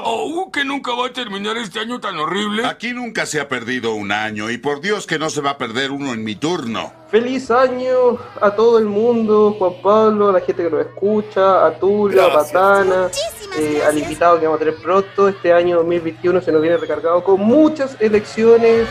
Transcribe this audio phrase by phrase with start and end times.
[0.00, 2.64] Oh, que nunca va a terminar este año tan horrible.
[2.64, 5.58] Aquí nunca se ha perdido un año y por Dios que no se va a
[5.58, 6.92] perder uno en mi turno.
[7.10, 11.76] Feliz año a todo el mundo, Juan Pablo, a la gente que nos escucha, a
[11.80, 13.10] Tula, a Patana,
[13.58, 15.26] eh, al invitado que vamos a tener pronto.
[15.26, 18.86] Este año 2021 se nos viene recargado con muchas elecciones.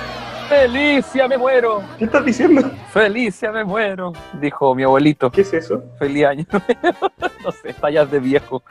[0.50, 1.84] Felicia, me muero.
[1.98, 2.62] ¿Qué estás diciendo?
[2.92, 5.30] Felicia, me muero, dijo mi abuelito.
[5.30, 5.84] ¿Qué es eso?
[6.00, 6.46] Feliz año.
[7.44, 8.64] no sé, tallas de viejo.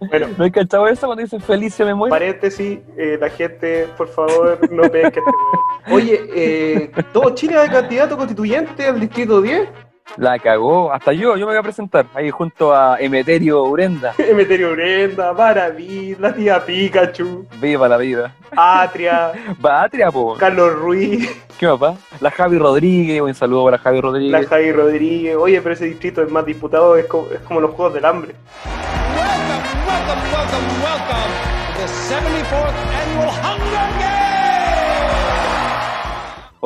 [0.00, 2.10] Bueno, ¿No hay cachado eso cuando dicen Felicia, me muero?
[2.14, 5.92] paréntesis, eh, la gente, por favor, no pesque este.
[5.92, 9.68] Oye, eh, ¿todo Chile hay candidato constituyente al distrito 10?
[10.16, 10.92] La cagó.
[10.92, 14.14] Hasta yo, yo me voy a presentar ahí junto a Emeterio Urenda.
[14.18, 18.32] Emeterio Brenda, Maraví, la tía Pikachu, Viva la vida.
[18.56, 20.36] Atria, Patria, po.
[20.36, 21.96] Carlos Ruiz, ¿Qué papá?
[22.20, 24.42] La Javi Rodríguez, un saludo para Javi Rodríguez.
[24.42, 25.36] la Javi Rodríguez.
[25.36, 28.34] Oye, pero ese distrito es más diputado, es como, es como los Juegos del Hambre.
[29.16, 29.54] Welcome,
[29.86, 31.32] welcome, welcome, welcome
[31.74, 34.23] to the 74th Annual Hunger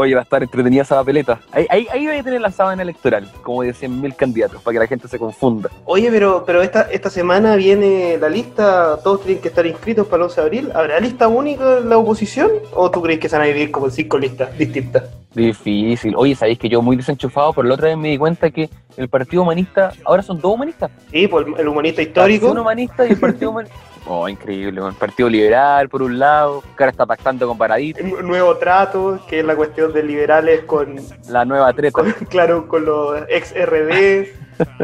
[0.01, 1.41] Oye, va a estar entretenida esa papeleta.
[1.51, 4.79] Ahí, ahí, ahí voy a tener la sábana electoral, como de 100.000 candidatos, para que
[4.79, 5.71] la gente se confunda.
[5.87, 10.19] Oye, pero, pero esta, esta semana viene la lista, todos tienen que estar inscritos para
[10.19, 10.71] el 11 de abril.
[10.73, 12.49] ¿Habrá lista única en la oposición?
[12.75, 15.03] ¿O tú crees que se van a dividir como en cinco listas distintas?
[15.35, 16.15] Difícil.
[16.17, 19.09] Oye, sabéis que yo muy desenchufado, pero la otra vez me di cuenta que el
[19.09, 20.93] Partido Humanista, ahora son dos humanistas.
[21.11, 22.53] Sí, pues el, humanista Un histórico.
[22.53, 23.77] humanista y el Partido Humanista.
[24.11, 24.81] Oh, increíble.
[24.87, 29.21] El Partido Liberal, por un lado, que ahora está pactando con Paradito, el nuevo trato,
[29.29, 30.97] que es la cuestión de liberales con,
[31.29, 31.93] la nueva treta.
[31.93, 34.27] con- claro, con los ex RD.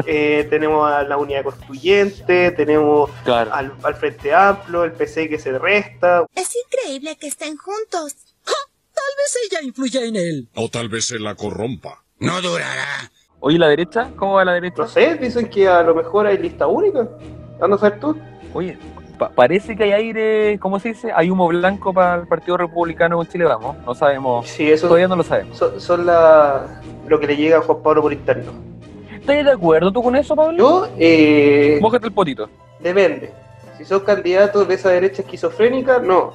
[0.05, 3.53] Eh, tenemos a la unidad constituyente, tenemos Claro.
[3.53, 6.25] al, al Frente Amplio, el PC que se resta.
[6.33, 8.15] Es increíble que estén juntos.
[8.45, 10.47] Tal vez ella influya en él.
[10.55, 12.05] O tal vez se la corrompa.
[12.19, 13.11] No durará.
[13.41, 14.11] Oye, ¿la derecha?
[14.15, 14.83] ¿Cómo va la derecha?
[14.83, 17.09] No sé, dicen que a lo mejor hay lista única.
[17.61, 18.17] ¿Anda a saber tú?
[18.53, 18.77] Oye,
[19.15, 21.11] pa- parece que hay aire, ¿cómo se dice?
[21.15, 23.77] Hay humo blanco para el Partido Republicano con Chile, vamos.
[23.85, 24.47] No sabemos.
[24.47, 25.57] Sí, eso Todavía no lo sabemos.
[25.57, 28.51] son, son la, lo que le llega a Juan Pablo por interno.
[29.11, 30.57] ¿Estás de acuerdo tú con eso, Pablo?
[30.57, 32.47] Yo, eh, Mójate el potito.
[32.79, 33.31] depende.
[33.77, 36.31] Si son candidatos de esa derecha esquizofrénica, no.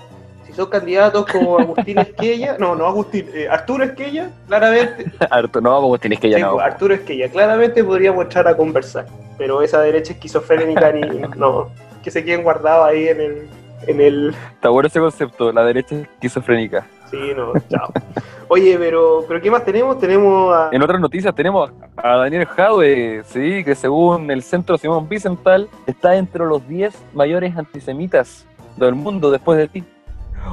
[0.46, 5.96] Si son candidatos como Agustín Esquella, no, no Agustín, eh, Arturo Esquella, claramente, Arturo, no,
[5.96, 6.58] ya sí, no.
[6.58, 9.06] Arturo Esquella, claramente podríamos entrar a conversar.
[9.38, 11.02] Pero esa derecha esquizofrénica, ni,
[11.36, 11.70] no,
[12.02, 13.48] que se queden guardados ahí en el,
[13.86, 16.86] en el, Está bueno ese concepto, la derecha esquizofrénica.
[17.10, 17.92] sí, no, chao.
[18.48, 19.98] Oye, pero, pero ¿qué más tenemos?
[19.98, 25.08] Tenemos a, En otras noticias tenemos a Daniel Jadwe, sí, que según el Centro Simón
[25.08, 28.46] Bicental está entre los 10 mayores antisemitas
[28.76, 29.84] del mundo después de ti.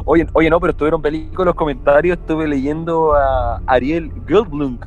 [0.06, 4.78] Oye, oye, no, pero estuvieron películas los comentarios, estuve leyendo a Ariel Goldblum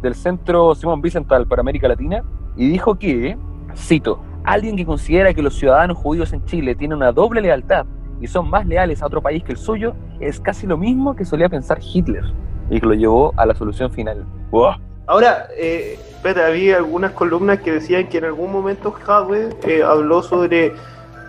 [0.00, 2.22] del Centro Simón Bicental para América Latina
[2.56, 3.36] y dijo que,
[3.76, 7.86] cito, alguien que considera que los ciudadanos judíos en Chile tienen una doble lealtad
[8.20, 11.24] y son más leales a otro país que el suyo, es casi lo mismo que
[11.24, 12.24] solía pensar Hitler
[12.70, 14.24] y que lo llevó a la solución final.
[14.50, 14.74] ¡Wow!
[15.06, 20.72] Ahora, eh, había algunas columnas que decían que en algún momento Jadwe eh, habló sobre,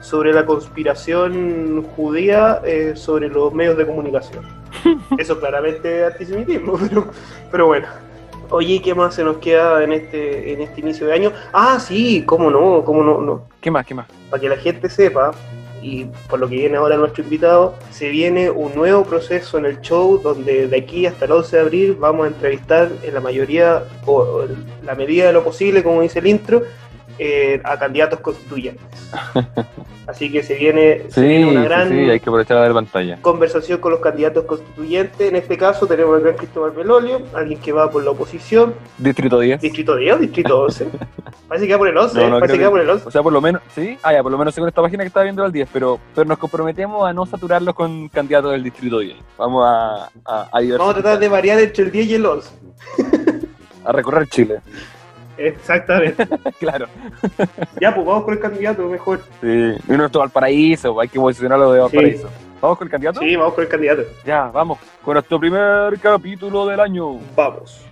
[0.02, 4.46] sobre la conspiración judía eh, sobre los medios de comunicación.
[5.18, 7.08] Eso claramente es antisemitismo, pero,
[7.52, 7.88] pero bueno.
[8.50, 11.32] Oye, ¿qué más se nos queda en este, en este inicio de año?
[11.52, 13.48] Ah, sí, cómo no, cómo no, no.
[13.62, 13.86] ¿Qué más?
[13.86, 14.08] ¿Qué más?
[14.30, 15.32] Para que la gente sepa,
[15.82, 19.82] y por lo que viene ahora nuestro invitado, se viene un nuevo proceso en el
[19.82, 23.84] show donde de aquí hasta el 11 de abril vamos a entrevistar en la mayoría,
[24.06, 26.64] o, en la medida de lo posible, como dice el intro,
[27.20, 28.86] eh, a candidatos constituyentes.
[30.08, 33.18] Así que se viene, se viene una gran sí, hay que aprovechar a ver pantalla.
[33.24, 35.28] conversación con los candidatos constituyentes.
[35.30, 39.40] En este caso tenemos al gran Cristóbal Belolio, alguien que va por la oposición, Distrito
[39.40, 39.62] 10.
[39.62, 40.88] distrito 10 o distrito 11.
[41.48, 43.08] Parece que va por el 11, No, no, parece que va por el 11.
[43.08, 45.08] O sea, por lo menos, sí, ah, ya, por lo menos según esta página que
[45.08, 49.00] estaba viendo al 10, pero, pero nos comprometemos a no saturarlos con candidatos del Distrito
[49.00, 49.16] 10.
[49.38, 52.50] Vamos a, a, a Vamos a tratar de variar entre el 10 y el 11.
[53.86, 54.60] a recorrer Chile.
[55.38, 56.28] Exactamente.
[56.60, 56.88] claro.
[57.80, 59.22] Ya, pues vamos con el candidato mejor.
[59.42, 59.74] Sí.
[59.88, 62.30] Y nuestro Valparaíso, hay que posicionarlo de Valparaíso.
[62.62, 63.20] ¿Vamos con el candidato?
[63.20, 64.02] Sí, vamos con el candidato.
[64.26, 64.80] Ya, vamos.
[65.04, 67.20] Con nuestro primer capítulo del año.
[67.36, 67.86] Vamos.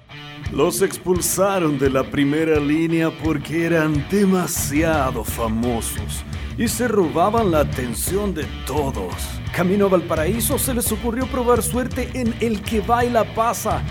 [0.52, 6.24] Los expulsaron de la primera línea porque eran demasiado famosos
[6.58, 9.16] y se robaban la atención de todos.
[9.56, 13.82] Camino a Valparaíso se les ocurrió probar suerte en el que baila pasa,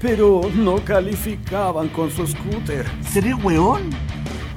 [0.00, 2.86] pero no calificaban con su scooter.
[3.02, 3.90] ¿Seré hueón?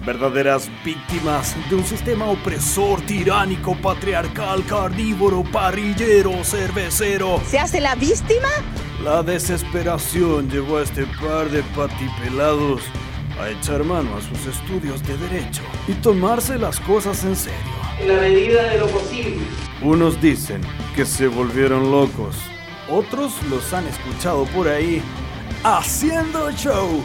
[0.06, 7.42] Verdaderas víctimas de un sistema opresor, tiránico, patriarcal, carnívoro, parrillero, cervecero.
[7.46, 8.50] ¿Se hace la víctima?
[9.04, 12.82] La desesperación llevó a este par de patipelados
[13.40, 17.60] a echar mano a sus estudios de derecho y tomarse las cosas en serio.
[18.00, 19.38] En la medida de lo posible,
[19.82, 20.62] Unos dicen
[20.96, 22.38] que se volvieron locos,
[22.90, 25.02] otros los han escuchado por ahí
[25.64, 27.02] haciendo show.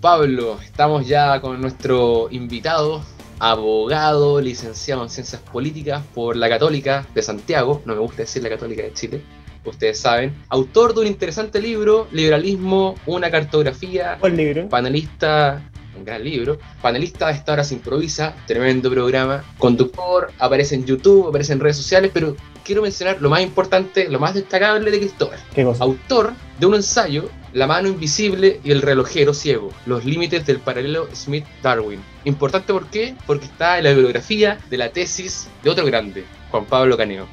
[0.00, 3.02] Pablo, estamos ya con nuestro invitado,
[3.38, 8.50] abogado, licenciado en Ciencias Políticas por la Católica de Santiago, no me gusta decir la
[8.50, 9.22] Católica de Chile,
[9.64, 14.68] ustedes saben, autor de un interesante libro, Liberalismo, una cartografía, ¿Cuál libro?
[14.68, 15.62] panelista,
[15.96, 21.28] un gran libro, panelista de esta hora se improvisa, tremendo programa, conductor, aparece en YouTube,
[21.28, 25.38] aparece en redes sociales, pero quiero mencionar lo más importante, lo más destacable de Cristóbal,
[25.54, 25.84] ¿Qué cosa?
[25.84, 31.06] autor de un ensayo, La mano invisible y el relojero ciego, los límites del paralelo
[31.14, 32.00] Smith-Darwin.
[32.24, 33.14] Importante ¿por qué?
[33.26, 37.26] Porque está en la bibliografía de la tesis de otro grande, Juan Pablo Caneo.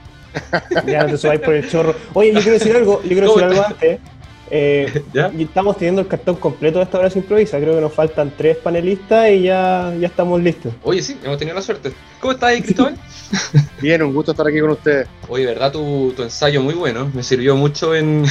[0.85, 1.95] Ya no te subáis por el chorro.
[2.13, 3.99] Oye, yo quiero decir algo, yo quiero ¿Cómo decir algo antes.
[4.51, 5.31] Eh, ¿Ya?
[5.38, 7.60] y estamos teniendo el cartón completo de esta hora se improvisa.
[7.60, 10.74] Creo que nos faltan tres panelistas y ya, ya estamos listos.
[10.84, 11.92] Oye, sí, hemos tenido la suerte.
[12.19, 12.98] ¿Cómo estás ahí, Cristóbal?
[13.81, 15.07] Bien, un gusto estar aquí con ustedes.
[15.28, 17.10] Oye, verdad, tu, tu ensayo muy bueno.
[17.13, 18.25] Me sirvió mucho en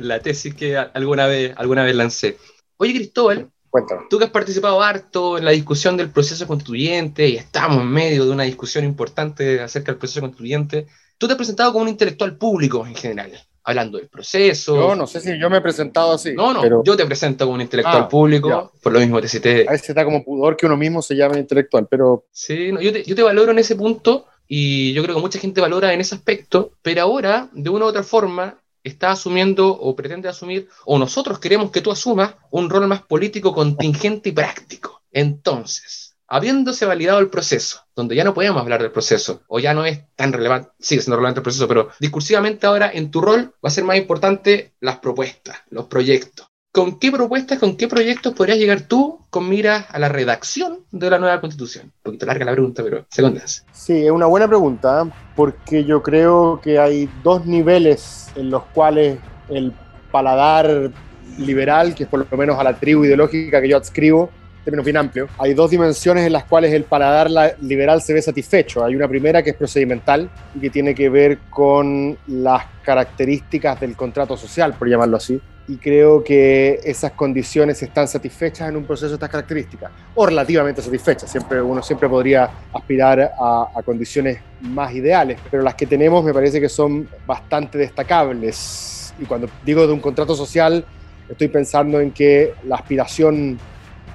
[0.00, 2.36] la tesis que alguna vez, alguna vez lancé.
[2.78, 4.02] Oye, Cristóbal, Cuéntame.
[4.10, 8.24] tú que has participado harto en la discusión del proceso constituyente y estamos en medio
[8.24, 10.86] de una discusión importante acerca del proceso constituyente,
[11.18, 13.32] tú te has presentado como un intelectual público en general,
[13.66, 14.74] hablando del proceso.
[14.76, 16.32] Yo no sé si yo me he presentado así.
[16.32, 18.80] no, no, pero yo te presento como un intelectual Ah, público, ya.
[18.82, 21.38] por lo mismo te cité a veces da como pudor que uno mismo se llame
[21.40, 25.16] intelectual, pero Sí, no, yo, te, yo te valoro en ese punto y yo creo
[25.16, 29.10] que mucha gente valora en ese aspecto, pero ahora, de una u otra forma, está
[29.10, 34.28] asumiendo o pretende asumir, o nosotros queremos que tú asumas un rol más político, contingente
[34.28, 35.02] y práctico.
[35.10, 39.84] Entonces, habiéndose validado el proceso, donde ya no podemos hablar del proceso, o ya no
[39.84, 43.68] es tan relevante, sigue siendo relevante el proceso, pero discursivamente ahora en tu rol va
[43.68, 46.48] a ser más importante las propuestas, los proyectos.
[46.72, 51.08] ¿Con qué propuestas, con qué proyectos podrías llegar tú con miras a la redacción de
[51.08, 51.86] la nueva constitución?
[51.86, 53.64] Un poquito larga la pregunta, pero se condensa.
[53.72, 59.18] sí, es una buena pregunta, porque yo creo que hay dos niveles en los cuales
[59.48, 59.72] el
[60.10, 60.90] paladar
[61.38, 64.30] liberal, que es por lo menos a la tribu ideológica que yo adscribo,
[64.66, 68.20] términos bien amplios, hay dos dimensiones en las cuales el paladar la- liberal se ve
[68.20, 68.84] satisfecho.
[68.84, 73.94] Hay una primera que es procedimental y que tiene que ver con las características del
[73.96, 75.40] contrato social, por llamarlo así.
[75.68, 80.82] Y creo que esas condiciones están satisfechas en un proceso de estas características, o relativamente
[80.82, 81.30] satisfechas.
[81.30, 86.32] Siempre, uno siempre podría aspirar a, a condiciones más ideales, pero las que tenemos me
[86.34, 89.12] parece que son bastante destacables.
[89.20, 90.84] Y cuando digo de un contrato social,
[91.28, 93.58] estoy pensando en que la aspiración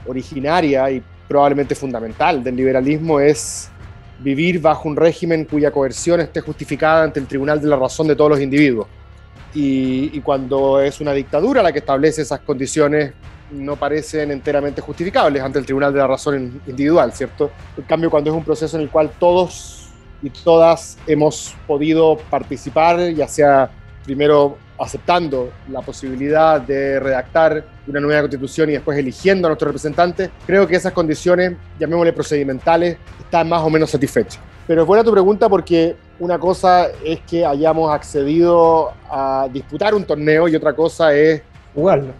[0.05, 3.69] originaria y probablemente fundamental del liberalismo es
[4.19, 8.15] vivir bajo un régimen cuya coerción esté justificada ante el tribunal de la razón de
[8.15, 8.87] todos los individuos.
[9.53, 13.13] Y, cuando es una dictadura la que establece esas condiciones,
[13.51, 17.51] no parecen enteramente justificables ante el tribunal de la razón individual, ¿cierto?
[17.77, 19.89] En cambio, cuando es un proceso en el cual todos
[20.23, 23.69] y todas hemos podido participar, ya sea
[24.05, 30.29] primero aceptando la posibilidad de redactar una nueva constitución y después eligiendo a nuestros representantes,
[30.45, 34.39] creo que esas condiciones, llamémosle procedimentales, están más o menos satisfechas.
[34.67, 40.03] Pero es buena tu pregunta porque una cosa es que hayamos accedido a disputar un
[40.05, 41.41] torneo y otra cosa es
[41.73, 42.13] Jugarlo.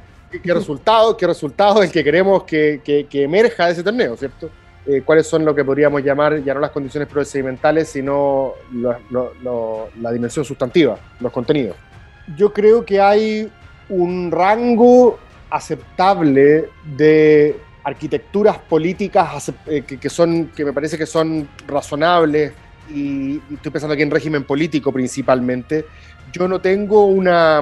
[0.43, 4.17] qué, resultado, qué resultado es el que queremos que, que- que emerja de ese torneo,
[4.17, 4.49] ¿cierto?
[4.87, 9.33] Eh, ¿Cuáles son lo que podríamos llamar ya no las condiciones procedimentales, sino lo- lo-
[9.43, 11.75] lo- la dimensión sustantiva, los contenidos?
[12.35, 13.49] Yo creo que hay
[13.89, 22.53] un rango aceptable de arquitecturas políticas eh, que, son, que me parece que son razonables,
[22.89, 25.85] y, estoy pensando aquí en régimen político principalmente,
[26.31, 27.61] yo no tengo una,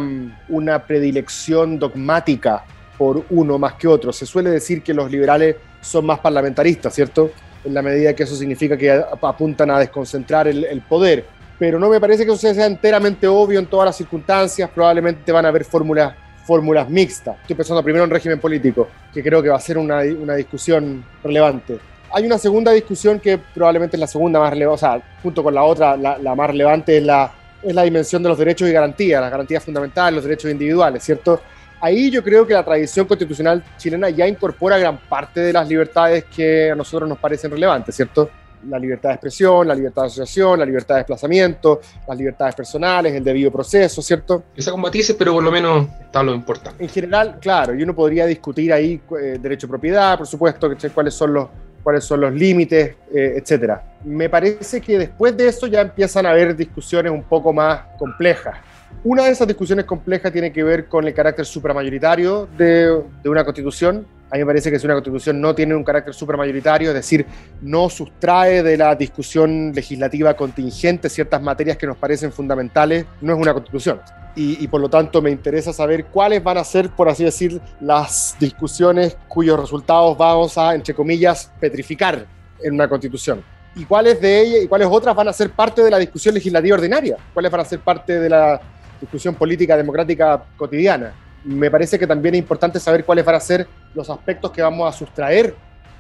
[0.50, 2.64] una predilección dogmática
[2.98, 4.12] por uno más que otro.
[4.12, 7.32] Se suele decir que los liberales son más parlamentaristas, ¿cierto?
[7.64, 11.39] En la medida que eso significa que apuntan a desconcentrar el poder.
[11.60, 14.70] Pero no me parece que eso sea enteramente obvio en todas las circunstancias.
[14.74, 16.16] Probablemente van a haber fórmulas
[16.50, 17.38] fórmulas mixtas.
[17.42, 21.06] Estoy pensando primero en régimen político, que creo que va a ser una, una discusión
[21.24, 21.78] relevante.
[22.12, 25.54] Hay una segunda discusión que probablemente es la segunda más relevante, o sea, junto con
[25.54, 28.72] la otra, la, la más relevante es la, es la dimensión de los derechos y
[28.72, 31.40] garantías, las garantías fundamentales, los derechos individuales, ¿cierto?
[31.82, 36.26] Ahí yo creo que la tradición constitucional chilena ya incorpora gran parte de las libertades
[36.36, 38.28] que a nosotros nos parecen relevantes, ¿cierto?
[38.68, 43.14] La libertad de expresión, la libertad de asociación, la libertad de desplazamiento, las libertades personales,
[43.14, 44.44] el debido proceso, ¿cierto?
[44.54, 46.84] Quizá con matices, pero por lo menos está lo importante.
[46.84, 51.14] En general, claro, y uno podría discutir ahí eh, derecho a propiedad, por supuesto, cuáles
[51.14, 51.48] son los,
[51.84, 53.96] cuáles son los límites, eh, etcétera.
[54.04, 58.58] Me parece que después de eso ya empiezan a haber discusiones un poco más complejas.
[59.04, 63.46] Una de esas discusiones complejas tiene que ver con el carácter supramayoritario de, de una
[63.46, 66.96] constitución A mí me parece que si una constitución no tiene un carácter supermayoritario, es
[66.96, 67.26] decir,
[67.62, 73.40] no sustrae de la discusión legislativa contingente ciertas materias que nos parecen fundamentales, no es
[73.40, 74.00] una constitución.
[74.36, 77.60] Y, y, por lo tanto me interesa saber cuáles van a ser, por así decir,
[77.82, 82.28] las discusiones cuyos resultados vamos a, entre comillas, petrificar
[82.62, 83.44] en una constitución.
[83.76, 86.76] Y cuáles de ellas y cuáles otras van a ser parte de la discusión legislativa
[86.76, 88.62] ordinaria, cuáles van a ser parte de la
[89.02, 93.68] discusión política democrática cotidiana me parece que también es importante saber cuáles van a ser
[93.94, 95.56] los aspectos que vamos a sustraer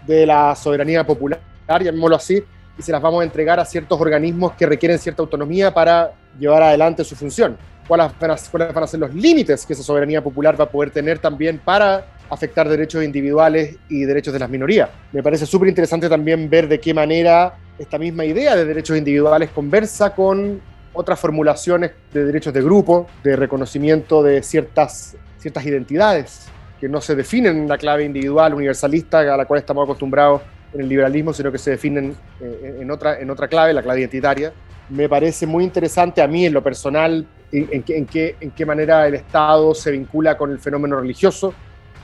[0.05, 2.43] de la soberanía popular, llamémoslo así,
[2.77, 6.63] y se las vamos a entregar a ciertos organismos que requieren cierta autonomía para llevar
[6.63, 7.57] adelante su función.
[7.87, 10.69] ¿Cuáles van, a, cuáles van a ser los límites que esa soberanía popular va a
[10.69, 14.89] poder tener también para afectar derechos individuales y derechos de las minorías?
[15.11, 19.49] Me parece súper interesante también ver de qué manera esta misma idea de derechos individuales
[19.49, 20.61] conversa con
[20.93, 26.47] otras formulaciones de derechos de grupo, de reconocimiento de ciertas ciertas identidades
[26.79, 30.41] que no se definen en la clave individual, universalista, a la cual estamos acostumbrados
[30.73, 33.99] en el liberalismo, sino que se definen eh, en otra, en otra clave, la clave
[33.99, 34.53] identitaria.
[34.89, 39.07] Me parece muy interesante a mí en lo personal en, en, qué, en qué manera
[39.07, 41.53] el Estado se vincula con el fenómeno religioso,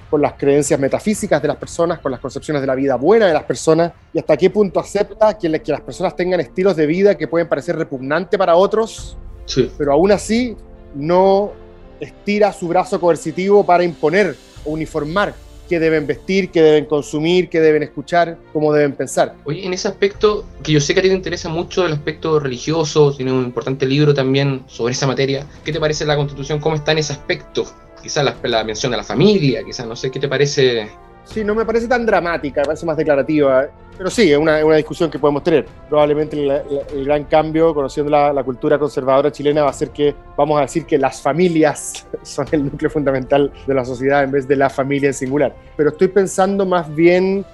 [0.10, 3.34] con las creencias metafísicas de las personas, con las concepciones de la vida buena de
[3.34, 7.16] las personas, y hasta qué punto acepta que, que las personas tengan estilos de vida
[7.16, 9.72] que pueden parecer repugnantes para otros, sí.
[9.78, 10.56] pero aún así
[10.96, 11.52] no
[12.00, 15.34] estira su brazo coercitivo para imponer o uniformar
[15.68, 19.36] qué deben vestir, qué deben consumir, qué deben escuchar, cómo deben pensar.
[19.46, 22.40] Oye, en ese aspecto, que yo sé que a ti te interesa mucho el aspecto
[22.40, 26.60] religioso, tiene un importante libro también sobre esa materia, ¿qué te parece la constitución?
[26.60, 27.66] ¿Cómo está en ese aspecto?
[28.02, 30.88] Quizás la, la mención a la familia, quizás, no sé, ¿qué te parece
[31.26, 33.68] Sí, no me parece tan dramática, me parece más declarativa.
[33.98, 35.66] Pero sí, es una, una discusión que podemos tener.
[35.90, 36.52] Probablemente el,
[36.94, 40.62] el gran cambio, conociendo la, la, cultura conservadora chilena, va a ser que vamos a
[40.62, 44.70] decir que las familias son el núcleo fundamental de la sociedad en vez de la
[44.70, 45.56] familia en singular.
[45.76, 47.46] Pero estoy pensando más bien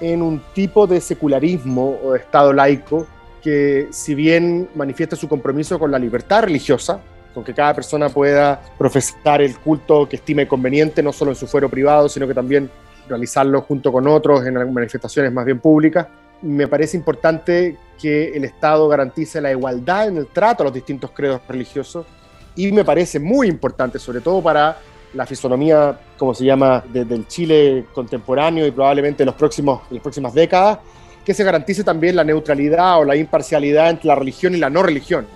[0.00, 3.06] en un tipo de secularismo o de Estado laico
[3.42, 7.00] que, si bien manifiesta su compromiso con la libertad religiosa,
[7.34, 11.46] con que cada persona pueda profesar el culto que estime conveniente, no solo en su
[11.46, 12.70] fuero privado, sino que también
[13.08, 16.06] realizarlo junto con otros en manifestaciones más bien públicas.
[16.42, 21.10] Me parece importante que el Estado garantice la igualdad en el trato a los distintos
[21.10, 22.06] credos religiosos
[22.54, 24.78] y me parece muy importante, sobre todo para
[25.14, 29.96] la fisonomía, como se llama, de, del Chile contemporáneo y probablemente en, los próximos, en
[29.96, 30.78] las próximas décadas,
[31.24, 34.82] que se garantice también la neutralidad o la imparcialidad entre la religión y la no
[34.82, 35.26] religión,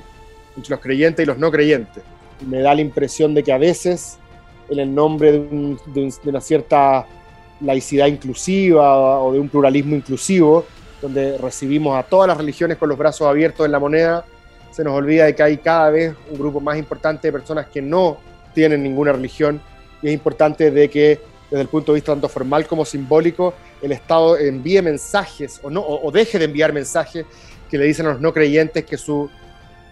[0.57, 2.03] entre los creyentes y los no creyentes.
[2.47, 4.19] Me da la impresión de que a veces,
[4.69, 7.07] en el nombre de, un, de, un, de una cierta
[7.63, 10.65] laicidad inclusiva o de un pluralismo inclusivo,
[11.01, 14.25] donde recibimos a todas las religiones con los brazos abiertos en la moneda,
[14.71, 17.83] se nos olvida de que hay cada vez un grupo más importante de personas que
[17.83, 18.17] no
[18.55, 19.61] tienen ninguna religión
[20.01, 23.53] y es importante de que desde el punto de vista tanto formal como simbólico
[23.83, 27.27] el Estado envíe mensajes o, no, o, o deje de enviar mensajes
[27.71, 29.29] que le dicen a los no creyentes que su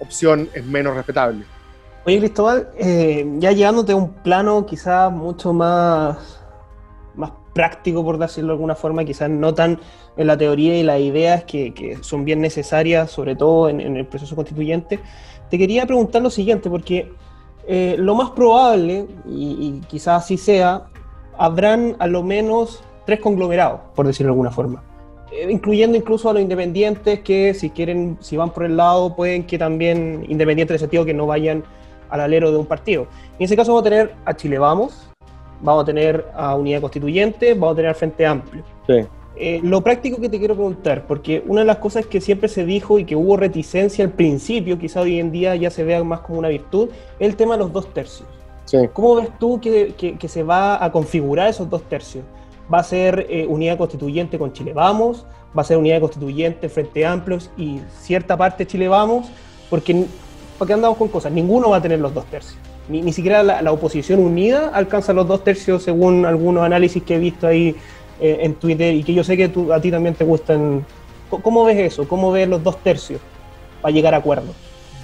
[0.00, 1.44] opción es menos respetable.
[2.06, 6.40] Oye Cristóbal, eh, ya llevándote a un plano quizás mucho más,
[7.14, 9.78] más práctico, por decirlo de alguna forma, quizás no tan
[10.16, 13.98] en la teoría y las ideas que, que son bien necesarias, sobre todo en, en,
[13.98, 14.98] el proceso constituyente,
[15.50, 17.12] te quería preguntar lo siguiente, porque
[17.68, 20.86] eh, lo más probable, y, y, quizás así sea,
[21.36, 24.82] habrán a lo menos tres conglomerados, por decirlo de alguna forma.
[25.30, 29.44] Eh, incluyendo incluso a los independientes que si quieren, si van por el lado, pueden
[29.44, 31.62] que también, independientes en el sentido que no vayan
[32.08, 33.06] al alero de un partido.
[33.38, 35.09] En ese caso vamos a tener a Chile Vamos,
[35.60, 38.62] vamos a tener a Unidad Constituyente, vamos a tener al Frente Amplio.
[38.86, 39.06] Sí.
[39.36, 42.64] Eh, lo práctico que te quiero preguntar, porque una de las cosas que siempre se
[42.64, 46.20] dijo y que hubo reticencia al principio, quizá hoy en día ya se vea más
[46.20, 48.28] como una virtud, es el tema de los dos tercios.
[48.66, 48.78] Sí.
[48.92, 52.24] ¿Cómo ves tú que, que, que, se va a configurar esos dos tercios?
[52.72, 55.24] ¿Va a ser eh, unidad constituyente con Chile Vamos?
[55.56, 59.26] ¿Va a ser unidad constituyente, Frente Amplios y cierta parte Chile Vamos?
[59.70, 60.04] Porque,
[60.58, 62.58] porque andamos con cosas, ninguno va a tener los dos tercios.
[62.88, 67.14] Ni, ni siquiera la, la, oposición unida alcanza los dos tercios según algunos análisis que
[67.14, 67.76] he visto ahí
[68.20, 70.84] eh, en Twitter y que yo sé que tú, a ti también te gustan.
[71.30, 72.06] ¿Cómo ves eso?
[72.06, 73.20] ¿Cómo ves los dos tercios
[73.80, 74.54] para llegar a acuerdos?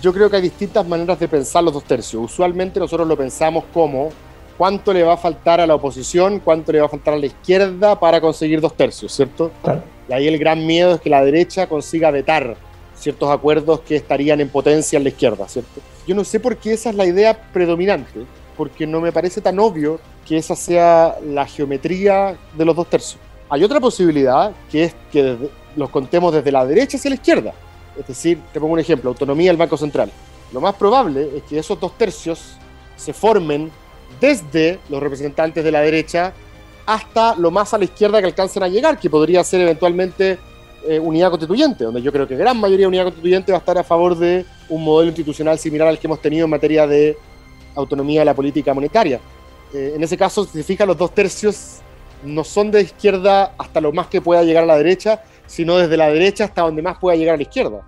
[0.03, 2.23] Yo creo que hay distintas maneras de pensar los dos tercios.
[2.23, 4.11] Usualmente nosotros lo pensamos como
[4.59, 7.27] cuánto le va a faltar a la oposición, cuánto le va a faltar a la
[7.27, 9.51] izquierda para conseguir dos tercios, ¿cierto?
[9.63, 9.83] Claro.
[10.09, 12.57] Y ahí el gran miedo es que la derecha consiga vetar
[12.99, 15.81] ciertos acuerdos que estarían en potencia en la izquierda, ¿cierto?
[16.07, 18.25] Yo no sé por qué esa es la idea predominante,
[18.57, 23.21] porque no me parece tan obvio que esa sea la geometría de los dos tercios.
[23.49, 25.37] Hay otra posibilidad, que es que
[25.77, 27.53] los contemos desde la derecha hacia la izquierda.
[27.99, 30.11] Es decir, te pongo un ejemplo, autonomía del Banco Central.
[30.53, 32.57] Lo más probable es que esos dos tercios
[32.97, 33.71] se formen
[34.21, 36.33] desde los representantes de la derecha
[36.87, 40.39] hasta lo más a la izquierda que alcancen a llegar, que podría ser eventualmente
[40.89, 43.79] eh, unidad constituyente, donde yo creo que gran mayoría de unidad constituyente va a estar
[43.79, 47.17] a favor de un modelo institucional similar al que hemos tenido en materia de
[47.75, 49.21] autonomía de la política monetaria.
[49.75, 51.79] Eh, en ese caso, si se fija, los dos tercios
[52.25, 55.97] no son de izquierda hasta lo más que pueda llegar a la derecha, sino desde
[55.97, 57.83] la derecha hasta donde más pueda llegar a la izquierda.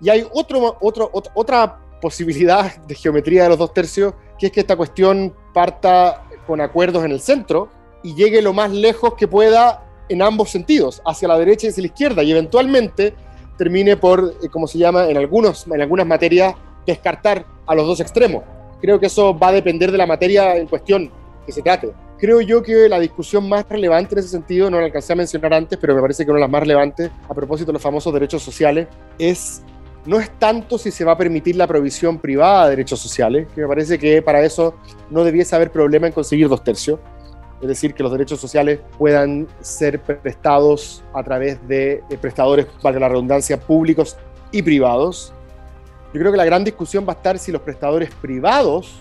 [0.00, 4.60] Y hay otro, otro, otra posibilidad de geometría de los dos tercios, que es que
[4.60, 7.70] esta cuestión parta con acuerdos en el centro
[8.02, 11.82] y llegue lo más lejos que pueda en ambos sentidos, hacia la derecha y hacia
[11.82, 13.14] la izquierda, y eventualmente
[13.56, 16.54] termine por, eh, como se llama en, algunos, en algunas materias,
[16.86, 18.44] descartar a los dos extremos.
[18.80, 21.10] Creo que eso va a depender de la materia en cuestión
[21.44, 21.92] que se trate.
[22.18, 25.52] Creo yo que la discusión más relevante en ese sentido, no la alcancé a mencionar
[25.54, 28.12] antes, pero me parece que una de las más relevantes, a propósito de los famosos
[28.12, 29.62] derechos sociales, es
[30.06, 33.60] no es tanto si se va a permitir la provisión privada de derechos sociales, que
[33.60, 34.76] me parece que para eso
[35.10, 37.00] no debiese haber problema en conseguir dos tercios,
[37.60, 43.08] es decir, que los derechos sociales puedan ser prestados a través de prestadores, valga la
[43.08, 44.16] redundancia, públicos
[44.52, 45.32] y privados.
[46.12, 49.00] Yo creo que la gran discusión va a estar si los prestadores privados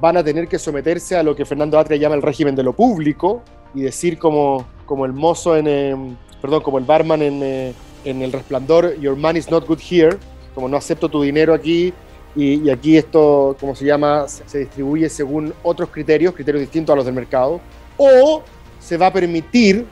[0.00, 2.72] van a tener que someterse a lo que Fernando Atria llama el régimen de lo
[2.72, 3.42] público
[3.74, 7.72] y decir como, como el mozo en, em, perdón, como el barman en, eh,
[8.04, 10.16] en El Resplandor, Your money is not good here,
[10.54, 11.92] como no acepto tu dinero aquí
[12.36, 16.96] y, y aquí esto, como se llama, se distribuye según otros criterios, criterios distintos a
[16.96, 17.60] los del mercado,
[17.96, 18.42] o
[18.80, 19.86] se va a permitir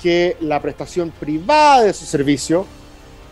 [0.00, 2.66] que la prestación privada de su servicio,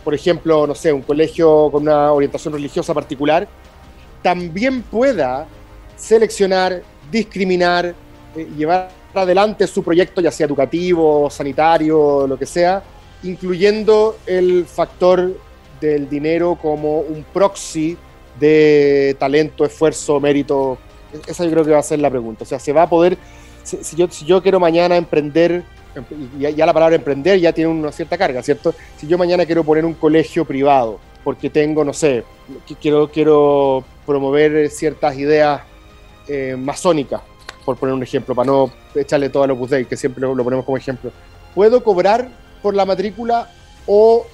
[0.04, 3.48] por ejemplo, no sé, un colegio con una orientación religiosa particular,
[4.22, 5.46] también pueda
[5.96, 7.94] seleccionar, discriminar,
[8.36, 12.82] eh, llevar adelante su proyecto, ya sea educativo, sanitario, lo que sea,
[13.22, 15.36] incluyendo el factor
[15.80, 17.96] del dinero como un proxy
[18.38, 20.78] de talento, esfuerzo, mérito.
[21.26, 22.44] Esa yo creo que va a ser la pregunta.
[22.44, 23.18] O sea, se va a poder,
[23.62, 25.64] si, yo quiero mañana emprender,
[26.38, 28.74] ya, ya la palabra emprender ya tiene una cierta carga, ¿cierto?
[28.96, 32.24] Si yo mañana quiero poner un colegio privado, porque tengo, no sé,
[32.80, 35.62] quiero, quiero promover ciertas ideas
[36.28, 37.22] eh, masónicas,
[37.64, 40.44] por poner un ejemplo, para no echarle todo al Opus Dei, que siempre lo, lo
[40.44, 41.12] ponemos como ejemplo.
[41.54, 42.28] ¿Puedo cobrar
[42.62, 43.50] por la matrícula
[43.86, 44.26] o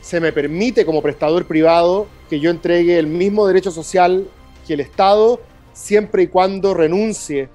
[0.00, 4.28] se me permite como prestador privado que yo entregue el mismo derecho social
[4.66, 5.40] que el Estado
[5.72, 7.48] siempre y cuando renuncie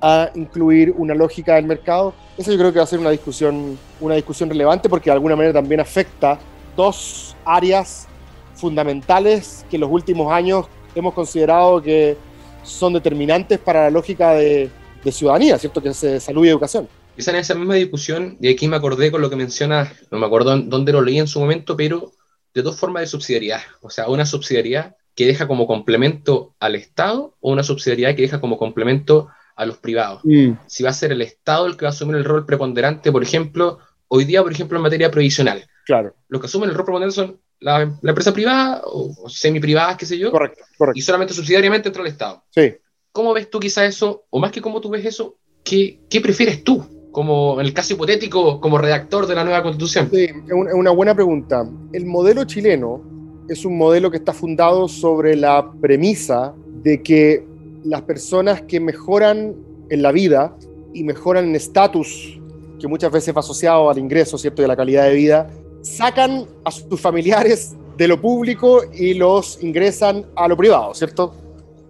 [0.00, 2.14] a incluir una lógica del mercado.
[2.38, 5.36] Eso yo creo que va a ser una discusión, una discusión relevante porque de alguna
[5.36, 6.38] manera también afecta
[6.76, 8.06] dos áreas
[8.54, 12.16] fundamentales que en los últimos años hemos considerado que
[12.62, 14.70] son determinantes para la lógica de,
[15.10, 15.82] ciudadanía, ¿cierto?
[15.82, 16.88] Que es salud y educación.
[17.16, 20.26] Quizá en esa misma discusión, y aquí me acordé con lo que mencionas, no me
[20.26, 22.12] acuerdo dónde lo leí en su momento, pero
[22.54, 23.62] de dos formas de subsidiariedad.
[23.80, 28.40] O sea, una subsidiariedad que deja como complemento al Estado o una subsidiariedad que deja
[28.40, 30.20] como complemento a los privados.
[30.24, 30.52] Mm.
[30.66, 33.22] Si va a ser el Estado el que va a asumir el rol preponderante, por
[33.22, 35.64] ejemplo, hoy día, por ejemplo, en materia provisional.
[35.86, 36.14] Claro.
[36.28, 40.18] Los que asumen el rol preponderante son la, la empresa privada o, semi-privadas, qué sé
[40.18, 40.98] yo, Correcto, correcto.
[40.98, 42.42] y solamente subsidiariamente entra el Estado.
[42.50, 42.74] Sí.
[43.12, 46.64] ¿Cómo ves tú quizá eso, o más que cómo tú ves eso, qué, qué prefieres
[46.64, 50.08] tú, como en el caso hipotético, como redactor de la nueva constitución?
[50.12, 51.68] Sí, es una buena pregunta.
[51.92, 53.02] El modelo chileno
[53.48, 57.44] es un modelo que está fundado sobre la premisa de que
[57.84, 59.54] las personas que mejoran
[59.88, 60.56] en la vida
[60.92, 62.40] y mejoran en estatus,
[62.78, 64.62] que muchas veces va asociado al ingreso, ¿cierto?
[64.62, 65.50] Y a la calidad de vida,
[65.82, 71.34] sacan a sus familiares de lo público y los ingresan a lo privado, ¿cierto?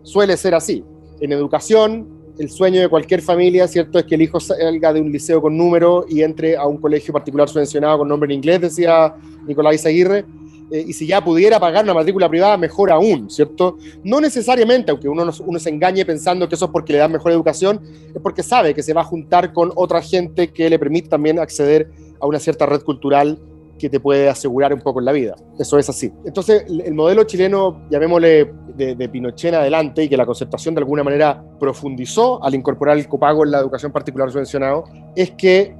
[0.02, 0.84] Suele ser así.
[1.20, 2.06] En educación,
[2.38, 3.98] el sueño de cualquier familia, ¿cierto?
[3.98, 7.12] Es que el hijo salga de un liceo con número y entre a un colegio
[7.12, 9.14] particular subvencionado con nombre en inglés, decía
[9.46, 10.24] Nicolás Aguirre.
[10.70, 13.76] Eh, y si ya pudiera pagar una matrícula privada, mejor aún, ¿cierto?
[14.04, 17.10] No necesariamente, aunque uno, no- uno se engañe pensando que eso es porque le dan
[17.12, 17.80] mejor educación,
[18.14, 21.38] es porque sabe que se va a juntar con otra gente que le permite también
[21.38, 23.38] acceder a una cierta red cultural
[23.78, 25.34] que te puede asegurar un poco en la vida.
[25.58, 26.12] Eso es así.
[26.26, 30.80] Entonces, el modelo chileno, llamémosle de, de Pinochet en adelante, y que la concertación de
[30.80, 34.84] alguna manera profundizó al incorporar el copago en la educación particular subvencionado,
[35.16, 35.74] es que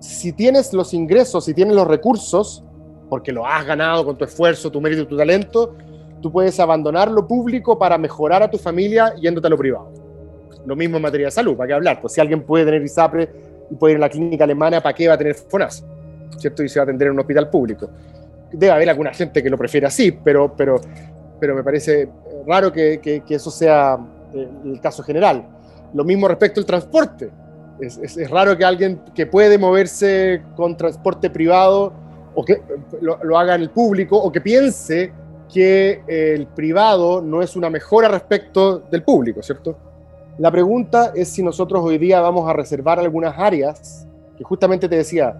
[0.00, 2.64] si tienes los ingresos, si tienes los recursos,
[3.08, 5.74] porque lo has ganado con tu esfuerzo, tu mérito tu talento,
[6.20, 9.90] tú puedes abandonar lo público para mejorar a tu familia yéndote a lo privado.
[10.66, 12.00] Lo mismo en materia de salud, ¿para qué hablar?
[12.00, 13.28] Pues si alguien puede tener ISAPRE
[13.70, 15.84] y puede ir a la clínica alemana, ¿para qué va a tener FONAS?
[16.38, 16.62] ¿Cierto?
[16.62, 17.88] Y se va a atender en un hospital público.
[18.50, 20.80] Debe haber alguna gente que lo prefiere así, pero, pero,
[21.38, 22.08] pero me parece
[22.46, 23.98] raro que, que- que eso sea
[24.32, 25.44] eh, el caso general.
[25.92, 27.30] Lo mismo respecto al transporte.
[27.80, 31.92] Es, es- es raro que alguien que puede moverse con transporte privado
[32.34, 32.62] o que
[33.00, 35.12] lo, lo haga en el público o que piense
[35.52, 39.76] que el privado no es una mejora respecto del público, ¿cierto?
[40.38, 44.96] La pregunta es si nosotros hoy día vamos a reservar algunas áreas que justamente te
[44.96, 45.36] decía,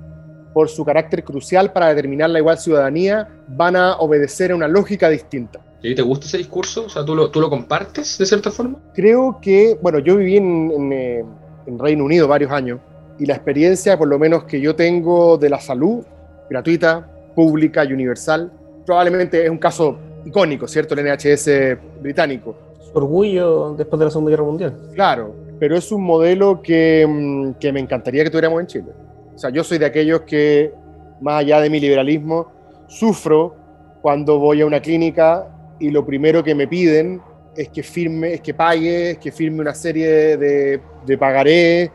[0.52, 5.09] por su carácter crucial para determinar la igual ciudadanía, van a obedecer a una lógica
[5.09, 5.61] distinta.
[5.83, 6.85] ¿Y te gusta ese discurso?
[6.87, 8.78] O sea, ¿tú lo, tú lo compartes de cierta forma?
[8.94, 11.24] Creo que, bueno, yo viví en, en, eh,
[11.66, 12.78] en Reino Unido varios años
[13.18, 16.04] y la experiencia, por lo menos que yo tengo de la salud
[16.48, 18.50] gratuita, pública y universal,
[18.87, 20.94] probablemente es un caso icónico, ¿cierto?
[20.94, 22.57] El NHS británico.
[22.92, 24.74] Orgullo después de la Segunda Guerra Mundial.
[24.94, 28.92] Claro, pero es un modelo que, mm, que me encantaría que tuviéramos en Chile.
[29.35, 30.72] O sea, yo soy de aquellos que,
[31.20, 32.52] más allá de mi liberalismo,
[32.87, 33.57] sufro
[34.00, 35.48] cuando voy a una clínica
[35.80, 37.20] y lo primero que me piden
[37.57, 41.90] es que firme, es que pague, es que firme una serie de, de pagaré,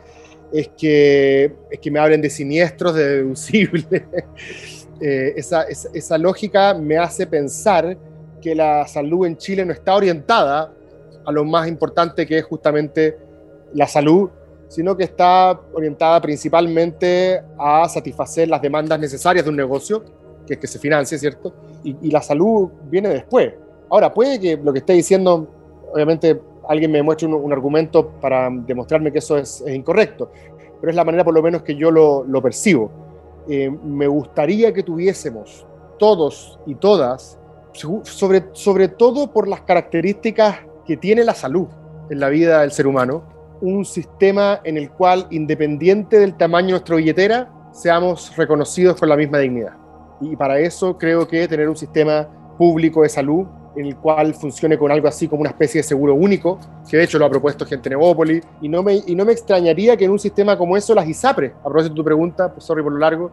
[0.52, 3.86] es que, es que me hablen de siniestros, de deducibles.
[5.00, 7.96] eh, esa, esa, esa lógica me hace pensar
[8.40, 10.72] que la salud en Chile no está orientada
[11.24, 13.16] a lo más importante que es justamente
[13.74, 14.30] la salud,
[14.68, 20.04] sino que está orientada principalmente a satisfacer las demandas necesarias de un negocio,
[20.46, 21.54] que es que se financie, ¿cierto?
[21.84, 23.52] Y, y la salud viene después.
[23.90, 25.48] Ahora, puede que lo que esté diciendo,
[25.92, 30.30] obviamente alguien me muestre un, un argumento para demostrarme que eso es, incorrecto,
[30.80, 32.90] pero es la manera por lo menos que yo lo, percibo.
[33.48, 35.66] Eh, me gustaría que tuviésemos
[35.98, 37.40] todos y todas,
[37.72, 41.66] sobre, sobre todo por las características que tiene la salud
[42.08, 43.24] en la vida del ser humano,
[43.60, 49.16] un sistema en el cual, independiente del tamaño de nuestra billetera, seamos reconocidos con la
[49.16, 49.72] misma dignidad.
[50.20, 54.90] Y para eso creo que tener un sistema público de salud el cual funcione con
[54.90, 57.88] algo así como una especie de seguro único, que de hecho lo ha propuesto gente
[57.88, 60.94] en Evópolis, y no me, y no me extrañaría que en un sistema como eso
[60.94, 63.30] las ISAPRES, a propósito de tu pregunta, pues sorry por lo largo,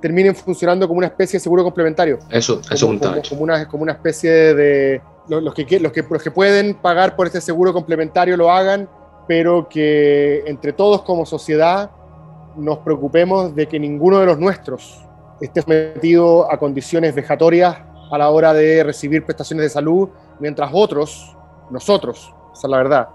[0.00, 2.18] terminen funcionando como una especie de seguro complementario.
[2.30, 5.00] Eso, eso como, como, como, una, como una especie de...
[5.28, 8.88] Los, los, que, los, que, los que pueden pagar por este seguro complementario lo hagan,
[9.26, 11.90] pero que entre todos como sociedad
[12.56, 15.02] nos preocupemos de que ninguno de los nuestros
[15.40, 17.76] esté sometido a condiciones vejatorias
[18.10, 21.36] a la hora de recibir prestaciones de salud, mientras otros,
[21.70, 23.08] nosotros, esa es la verdad,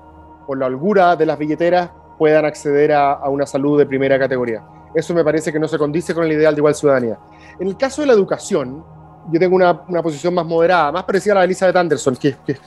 [0.45, 4.63] por la holgura de las billeteras, puedan acceder a, una salud de primera categoría.
[4.93, 7.17] Eso me parece que no se condice con el ideal de igual ciudadanía.
[7.59, 8.83] En el caso de la educación,
[9.31, 12.35] yo tengo una, una posición más moderada, más parecida a la de Elizabeth Anderson, que,
[12.45, 12.61] que es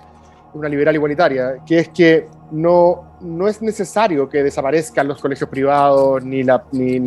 [0.55, 6.25] una liberal igualitaria, que es que no, no es necesario que desaparezcan los colegios privados,
[6.25, 6.99] ni, ni,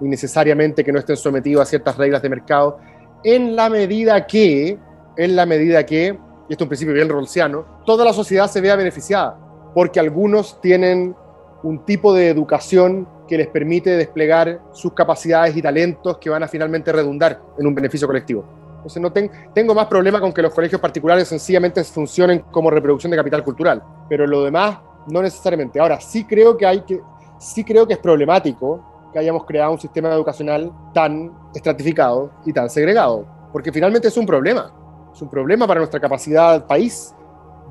[0.00, 2.78] ni necesariamente que no estén sometidos a ciertas reglas de mercado,
[3.24, 4.78] en la medida que,
[5.16, 8.60] en la medida que, y esto es un principio bien rolsiano, toda la sociedad se
[8.60, 9.38] vea beneficiada,
[9.74, 11.14] porque algunos tienen
[11.62, 16.48] un tipo de educación que les permite desplegar sus capacidades y talentos que van a
[16.48, 18.44] finalmente redundar en un beneficio colectivo.
[18.76, 23.10] Entonces no ten, tengo más problema con que los colegios particulares sencillamente funcionen como reproducción
[23.10, 24.78] de capital cultural, pero lo demás
[25.08, 25.80] no necesariamente.
[25.80, 27.00] Ahora sí creo que hay que
[27.38, 32.70] sí creo que es problemático que hayamos creado un sistema educacional tan estratificado y tan
[32.70, 34.72] segregado, porque finalmente es un problema,
[35.12, 37.14] es un problema para nuestra capacidad país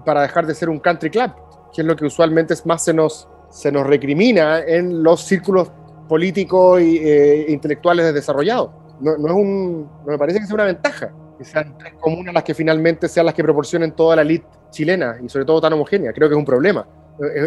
[0.06, 1.32] para dejar de ser un country club,
[1.74, 5.72] que es lo que usualmente es más se nos, se nos recrimina en los círculos
[6.08, 8.72] políticos e eh, intelectuales desarrollados.
[9.00, 12.34] No, no, es un, no me parece que sea una ventaja que sean tres comunas
[12.34, 15.74] las que finalmente sean las que proporcionen toda la elite chilena y sobre todo tan
[15.74, 16.12] homogénea.
[16.12, 16.88] Creo que es un problema.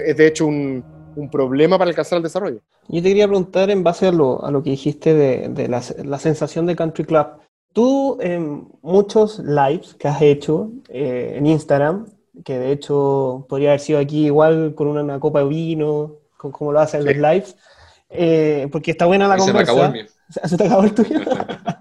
[0.06, 0.84] Es, de hecho un,
[1.20, 2.61] un problema para alcanzar el desarrollo.
[2.88, 5.83] Yo te quería preguntar en base a lo, a lo que dijiste de, de la,
[6.04, 7.26] la, sensación de Country Club.
[7.72, 12.06] Tú en muchos lives que has hecho eh, en Instagram,
[12.44, 16.50] que de hecho podría haber sido aquí igual con una, una copa de vino, con,
[16.50, 17.09] como lo hacen sí.
[17.09, 17.56] los lives,
[18.09, 19.72] eh, porque está buena la y conversa.
[19.72, 20.12] Se me acabó el mío.
[20.44, 21.20] ¿Se te acabó el tuyo?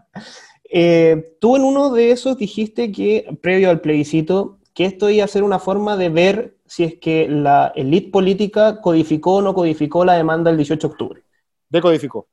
[0.71, 5.27] eh, tú en uno de esos dijiste que, previo al plebiscito, que esto iba a
[5.27, 10.05] ser una forma de ver si es que la élite política codificó o no codificó
[10.05, 11.23] la demanda del 18 de octubre.
[11.67, 12.27] Decodificó.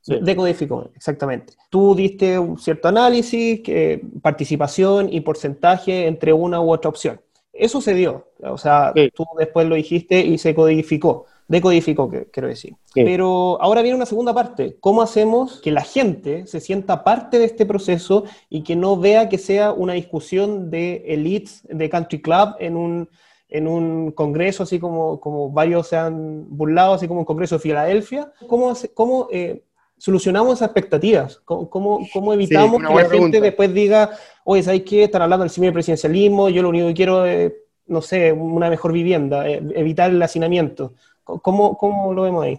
[0.00, 0.18] Sí.
[0.22, 1.54] Decodificó, exactamente.
[1.68, 7.20] Tú diste un cierto análisis, que, participación y porcentaje entre una u otra opción.
[7.52, 9.10] Eso se dio, o sea, sí.
[9.12, 12.76] tú después lo dijiste y se codificó, decodificó, quiero decir.
[12.94, 13.02] Sí.
[13.04, 14.76] Pero ahora viene una segunda parte.
[14.78, 19.28] ¿Cómo hacemos que la gente se sienta parte de este proceso y que no vea
[19.28, 23.08] que sea una discusión de elites de country club en un
[23.50, 27.60] en un congreso, así como, como varios se han burlado, así como un congreso de
[27.60, 28.32] Filadelfia.
[28.46, 29.62] ¿Cómo, cómo eh,
[29.98, 31.40] solucionamos esas expectativas?
[31.44, 34.10] ¿Cómo, cómo, cómo evitamos sí, que la gente después diga,
[34.44, 35.04] oye, ¿sabes qué?
[35.04, 37.52] Están hablando del semipresidencialismo, yo lo único que quiero es,
[37.86, 40.94] no sé, una mejor vivienda, eh, evitar el hacinamiento.
[41.24, 42.58] ¿Cómo, ¿Cómo lo vemos ahí?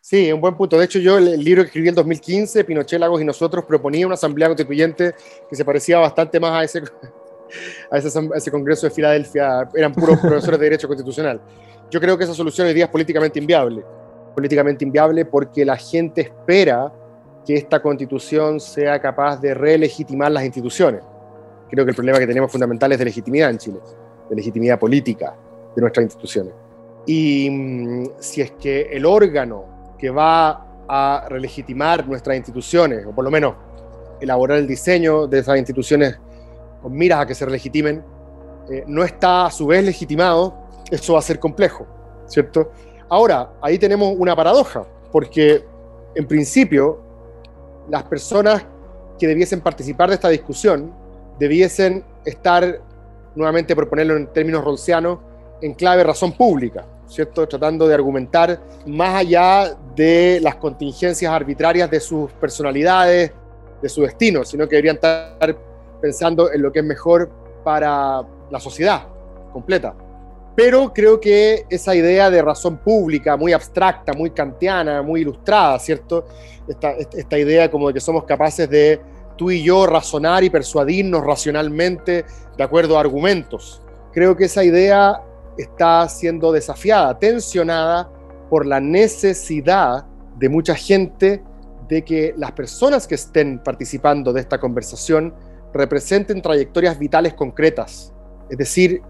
[0.00, 0.76] Sí, un buen punto.
[0.76, 4.16] De hecho, yo el, libro que escribí en 2015, Pinochet, Lagos y Nosotros, proponía una
[4.16, 5.14] asamblea constituyente
[5.48, 6.82] que se parecía bastante más a ese
[7.90, 11.40] a ese, a ese, congreso de Filadelfia, eran puros profesores de Derecho Constitucional.
[11.90, 13.84] Yo creo que esa solución hoy día es políticamente inviable.
[14.34, 16.92] Políticamente inviable porque la gente espera
[17.44, 21.02] que esta constitución sea capaz de relegitimar las instituciones.
[21.70, 23.78] Creo que el problema que tenemos fundamental es de legitimidad en Chile,
[24.28, 25.34] de legitimidad política
[25.74, 26.54] de nuestras instituciones.
[27.06, 33.24] Y mm, si es que el órgano que va a relegitimar nuestras instituciones, o por
[33.24, 33.54] lo menos
[34.20, 36.18] elaborar el diseño de esas instituciones
[36.90, 38.04] miras a que se relegitimen,
[38.70, 40.54] eh, no está a su vez legitimado,
[40.90, 41.86] eso va a ser complejo,
[42.26, 42.70] ¿cierto?
[43.08, 45.64] Ahora, ahí tenemos una paradoja, porque
[46.14, 47.00] en principio
[47.88, 48.64] las personas
[49.18, 50.92] que debiesen participar de esta discusión
[51.38, 52.80] debiesen estar,
[53.34, 55.18] nuevamente por ponerlo en términos ronsianos,
[55.60, 57.46] en clave razón pública, ¿cierto?
[57.46, 63.32] Tratando de argumentar más allá de las contingencias arbitrarias de sus personalidades,
[63.80, 65.73] de su destino, sino que deberían estar
[66.04, 67.30] pensando en lo que es mejor
[67.64, 69.06] para la sociedad
[69.54, 69.94] completa.
[70.54, 76.26] Pero creo que esa idea de razón pública, muy abstracta, muy kantiana, muy ilustrada, ¿cierto?
[76.68, 79.00] Esta, esta idea como de que somos capaces de
[79.38, 83.80] tú y yo razonar y persuadirnos racionalmente de acuerdo a argumentos.
[84.12, 85.22] Creo que esa idea
[85.56, 88.10] está siendo desafiada, tensionada
[88.50, 90.04] por la necesidad
[90.36, 91.42] de mucha gente
[91.88, 95.34] de que las personas que estén participando de esta conversación
[95.74, 98.12] representen trayectorias vitales concretas,
[98.48, 99.02] es decir,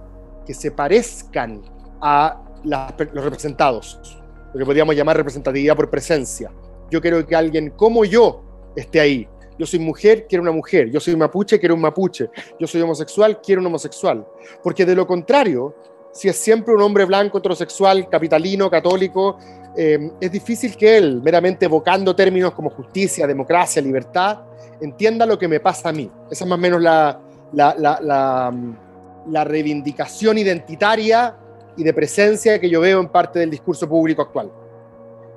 [0.46, 1.62] que se parezcan
[2.00, 4.20] a los representados,
[4.52, 6.50] lo que podríamos llamar representatividad por presencia.
[6.90, 8.42] Yo quiero que alguien como yo
[8.76, 9.28] esté ahí.
[9.58, 10.90] Yo soy mujer, quiero una mujer.
[10.90, 12.28] Yo soy mapuche, quiero un mapuche.
[12.58, 14.26] Yo soy homosexual, quiero un homosexual.
[14.62, 15.76] Porque de lo contrario,
[16.14, 19.36] si es siempre un hombre blanco, heterosexual, capitalino, católico,
[19.76, 24.38] eh, es difícil que él, meramente evocando términos como justicia, democracia, libertad,
[24.80, 26.08] entienda lo que me pasa a mí.
[26.30, 27.20] Esa es más o menos la,
[27.52, 31.36] la, reivindicación identitaria
[31.76, 34.52] y de presencia que yo veo en parte del discurso público actual.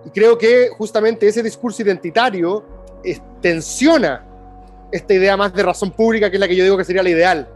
[0.05, 2.63] Y creo que justamente ese discurso identitario
[3.41, 4.23] tensiona
[4.91, 7.09] esta idea más de razón pública, que es la que yo digo que sería la
[7.09, 7.47] ideal.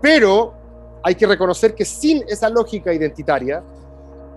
[0.00, 0.57] Pero
[1.08, 3.62] hay que reconocer que sin esa lógica identitaria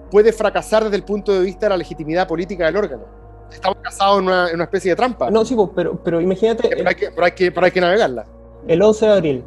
[0.09, 3.03] puede fracasar desde el punto de vista de la legitimidad política del órgano.
[3.51, 5.29] Estamos casados en una, en una especie de trampa.
[5.29, 6.69] No, sí, pero, pero imagínate...
[6.69, 8.25] Pero hay, que, pero, hay que, pero hay que navegarla.
[8.69, 9.43] El 11 de abril,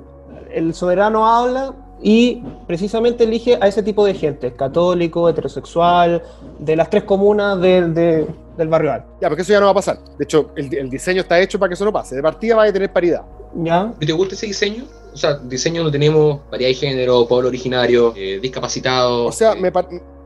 [0.53, 6.23] el soberano habla y precisamente elige a ese tipo de gente, católico, heterosexual,
[6.59, 9.09] de las tres comunas de, del barrio alto.
[9.23, 9.99] Ya, porque eso ya no va a pasar.
[10.19, 12.17] De hecho, el, el, diseño está hecho para que eso no pase.
[12.17, 13.23] De partida va a tener paridad.
[13.55, 13.95] ¿Ya?
[13.99, 14.85] ¿Te gusta ese diseño?
[15.15, 19.27] O sea, diseño donde tenemos variedad de género, pueblo originario, eh, discapacitado.
[19.27, 19.73] O sea, eh, me,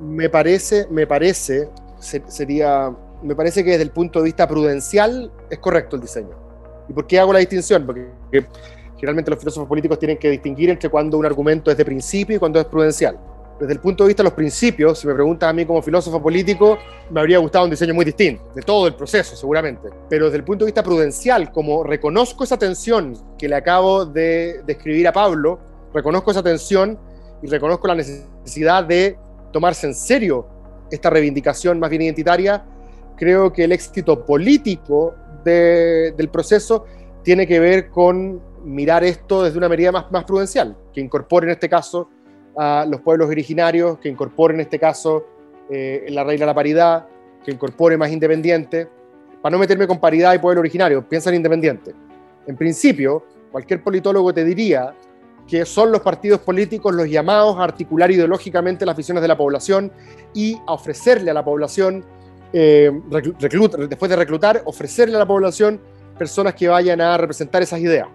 [0.01, 1.69] me, parece, me parece,
[2.01, 2.91] sería,
[3.23, 6.35] me parece que desde el punto de vista prudencial es correcto el diseño.
[6.89, 7.85] ¿Y por qué hago la distinción?
[7.85, 8.09] Porque
[8.97, 12.39] generalmente los filósofos políticos tienen que distinguir entre cuando un argumento es de principio y
[12.39, 13.19] cuando es prudencial
[13.59, 16.23] desde el punto de vista de los principios, si me preguntas a mí como filósofo
[16.23, 16.79] político,
[17.11, 19.89] me habría gustado un diseño muy distinto, de todo el proceso seguramente.
[20.09, 24.63] Pero desde el punto de vista prudencial, como reconozco esa tensión que le acabo de
[24.65, 25.59] describir a Pablo,
[25.93, 26.99] reconozco esa tensión
[27.43, 29.19] y reconozco la necesidad de
[29.53, 30.47] tomarse en serio
[30.91, 32.65] esta reivindicación más bien identitaria,
[33.17, 36.85] creo que el éxito político del proceso
[37.23, 41.53] tiene que ver con mirar esto desde una medida más, más prudencial, que incorpore en
[41.53, 42.09] este caso
[42.59, 45.25] a los pueblos originarios, que incorpore en este caso
[45.71, 47.07] eh, la regla de la paridad,
[47.45, 48.89] que incorpore más independiente.
[49.41, 51.95] Para no meterme con paridad y pueblo originario, piensa en independiente.
[52.49, 54.93] En principio, cualquier politólogo te diría
[55.47, 59.93] que son los partidos políticos los llamados a articular ideológicamente las visiones de la población
[60.35, 62.05] y a ofrecerle a la población,
[62.53, 62.91] eh,
[63.89, 65.81] después de reclutar, ofrecerle a la población
[66.19, 68.09] personas que vayan a representar esas ideas.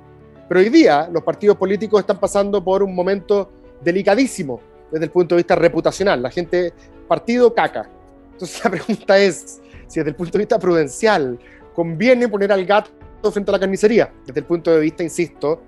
[0.50, 3.50] Pero hoy día los partidos políticos están pasando por un momento
[3.84, 4.60] delicadísimo
[4.92, 6.22] desde el punto de vista reputacional.
[6.22, 6.74] La gente,
[7.08, 7.90] partido caca.
[8.32, 11.40] Entonces la pregunta es si desde el punto de vista prudencial
[11.74, 12.92] conviene poner al gato
[13.32, 15.62] frente a la carnicería, desde el punto de vista, insisto,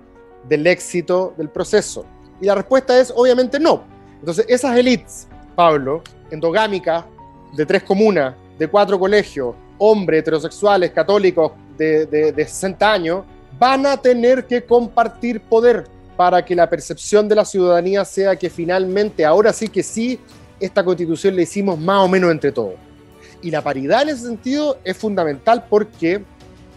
[0.48, 2.06] del éxito del proceso.
[2.40, 3.84] Y la respuesta es obviamente no.
[4.20, 7.04] Entonces esas élites, Pablo, endogámicas,
[7.54, 13.24] de tres comunas, de cuatro colegios, hombres heterosexuales, católicos de, de, de 60 años,
[13.58, 15.84] van a tener que compartir poder
[16.16, 20.18] para que la percepción de la ciudadanía sea que finalmente, ahora sí que sí,
[20.58, 22.74] esta constitución la hicimos más o menos entre todos.
[23.42, 26.22] Y la paridad en ese sentido es fundamental porque,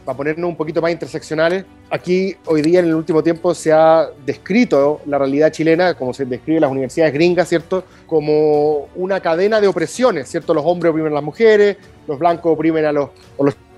[0.03, 4.09] para ponernos un poquito más interseccionales, aquí hoy día en el último tiempo se ha
[4.25, 7.85] descrito la realidad chilena, como se describe en las universidades gringas, ¿cierto?
[8.05, 10.53] Como una cadena de opresiones, ¿cierto?
[10.53, 13.09] Los hombres oprimen a las mujeres, los blancos oprimen a los,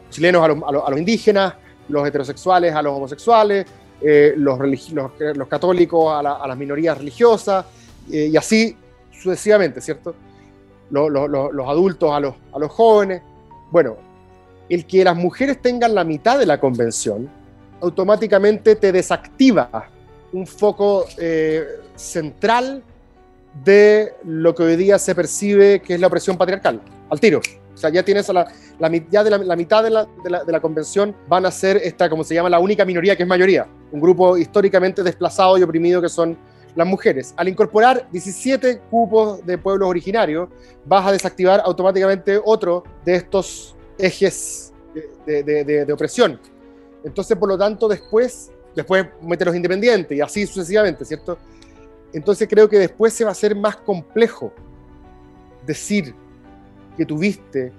[0.10, 1.54] chilenos a los indígenas,
[1.88, 3.66] los heterosexuales a los homosexuales,
[4.02, 4.58] eh, los,
[5.48, 7.66] católicos a, las minorías religiosas,
[8.12, 8.76] eh, y así
[9.12, 10.16] sucesivamente, ¿cierto?
[10.90, 13.22] lo- lo- lo- los adultos a los, a los jóvenes.
[13.72, 13.96] Bueno,
[14.70, 17.30] el que las mujeres tengan la mitad de la convención
[17.82, 19.90] automáticamente te desactiva
[20.34, 22.84] un foco eh, central
[23.66, 27.42] de lo que hoy día se percibe que es la opresión patriarcal, al tiro.
[27.74, 28.52] O sea, ya tienes la,
[29.10, 32.36] ya de la, mitad de la, de, la, convención van a ser esta, como se
[32.36, 36.38] llama, la única minoría que es mayoría, un grupo históricamente desplazado y oprimido que son
[36.76, 37.34] las mujeres.
[37.38, 40.50] Al incorporar 17 cupos de pueblos originarios,
[40.86, 44.74] vas a desactivar automáticamente otro de estos ejes
[45.26, 46.40] de- de opresión.
[47.04, 51.38] Entonces, por lo tanto, después, después mete los independientes y así sucesivamente, ¿cierto?
[52.14, 54.54] Entonces creo que después se va a hacer más complejo
[55.66, 56.14] decir
[56.98, 57.72] que tuviste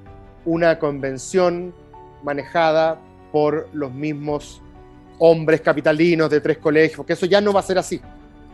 [0.44, 1.72] una convención
[2.22, 2.98] manejada
[3.30, 4.60] por los mismos
[5.18, 8.00] hombres capitalinos de tres colegios, porque eso ya no va a ser así.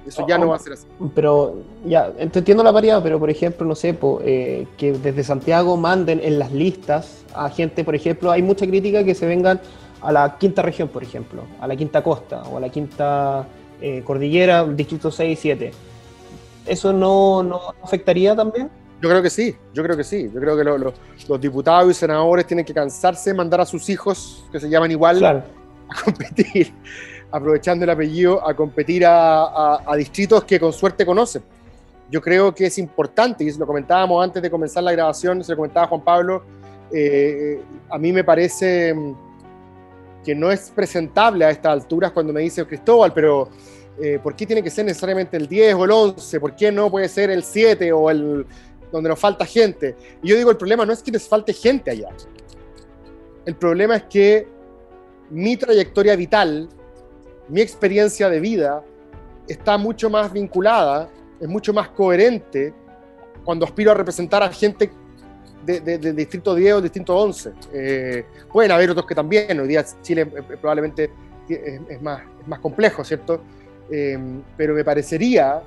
[0.06, 0.86] Eso ya no va a ser así.
[1.14, 5.76] Pero ya, ent- entiendo la variedad, pero por ejemplo, no sé, eh, que desde Santiago
[5.76, 9.60] manden en las listas a gente, por ejemplo, hay mucha crítica que se vengan
[10.00, 13.46] a la quinta región, por ejemplo, a la quinta costa o a la quinta
[13.80, 15.70] eh, cordillera, distrito 6 y 7.
[16.66, 18.70] ¿Eso no, no afectaría también?
[19.00, 20.30] Yo creo que sí, yo creo que sí.
[20.32, 20.94] Yo creo que lo- lo-
[21.28, 24.90] los diputados y senadores tienen que cansarse de mandar a sus hijos, que se llaman
[24.90, 25.42] igual, Claro.
[25.88, 26.72] a competir,
[27.30, 31.42] aprovechando el apellido, a competir a, a- a distritos que con suerte conocen.
[32.10, 35.56] Yo creo que es importante, y lo comentábamos antes de comenzar la grabación, se lo
[35.58, 36.42] comentaba Juan Pablo,
[36.90, 39.14] eh, a mí me parece mm,
[40.24, 43.50] que no es presentable a estas alturas cuando me dice Cristóbal, pero
[44.00, 46.40] eh, ¿por qué tiene que ser necesariamente el 10 o el 11?
[46.40, 48.46] ¿Por qué no puede ser el 7 o el
[48.92, 49.96] donde nos falta gente?
[50.22, 52.08] Y yo digo, el problema no es que les falte gente allá.
[53.44, 54.46] El problema es que
[55.30, 56.68] mi trayectoria vital,
[57.48, 58.82] mi experiencia de vida,
[59.46, 61.08] está mucho más vinculada,
[61.40, 62.72] es mucho más coherente
[63.44, 64.90] cuando aspiro a representar a gente
[65.64, 67.52] de- de- distrito 10 o distrito 11.
[67.72, 71.10] Eh, pueden haber otros que también, hoy día Chile eh, eh, probablemente
[71.48, 73.40] es, es más, es más complejo, ¿cierto?
[73.90, 74.18] Eh,
[74.56, 75.62] pero me parecería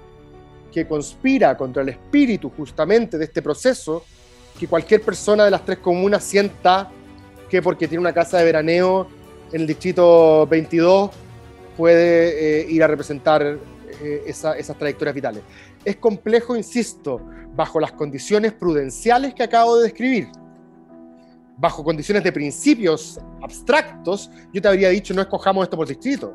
[0.72, 4.04] que conspira contra el espíritu justamente de este proceso
[4.60, 6.90] que cualquier persona de las tres comunas sienta
[7.50, 9.08] que porque tiene una casa de veraneo
[9.52, 11.12] en el distrito 22
[11.76, 13.42] puede eh, ir a representar
[14.02, 15.44] eh, esa- esas trayectorias vitales.
[15.84, 17.22] Es complejo, insisto,
[17.56, 20.28] bajo las condiciones prudenciales que acabo de describir.
[21.58, 26.34] Bajo condiciones de principios abstractos, yo te habría dicho no escojamos esto por distrito.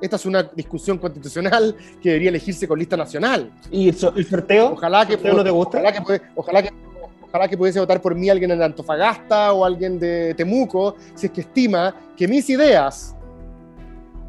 [0.00, 3.50] Esta es una discusión constitucional que debería elegirse con lista nacional.
[3.70, 4.72] ¿Y el, so- el sorteo?
[4.72, 5.78] Ojalá que, ¿El sorteo no te gusta?
[5.78, 6.70] Ojalá que, ojalá que,
[7.22, 11.32] ojalá que pudiese votar por mí alguien en Antofagasta o alguien de Temuco, si es
[11.32, 13.14] que estima que mis ideas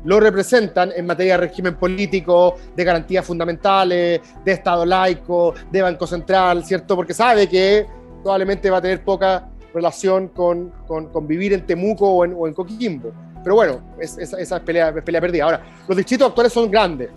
[0.06, 6.08] lo representan en materia de régimen político, de garantías fundamentales, de Estado laico, de Banco
[6.08, 6.96] Central, ¿cierto?
[6.96, 7.86] Porque sabe que
[8.24, 12.48] probablemente va a tener poca relación con, con- con vivir en Temuco o en, o
[12.48, 13.12] en Coquimbo.
[13.44, 15.44] Pero bueno, es- esa, es pelea, pelea perdida.
[15.46, 17.10] Ahora, los distritos actuales son grandes,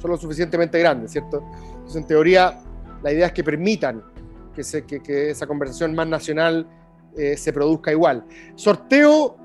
[0.00, 1.42] son lo suficientemente grandes, ¿cierto?
[1.72, 2.58] Entonces, en teoría,
[3.02, 4.02] la idea es que permitan
[4.54, 6.66] que, se- que- esa conversación más nacional
[7.16, 8.24] eh, se produzca igual.
[8.54, 9.36] Sorteo,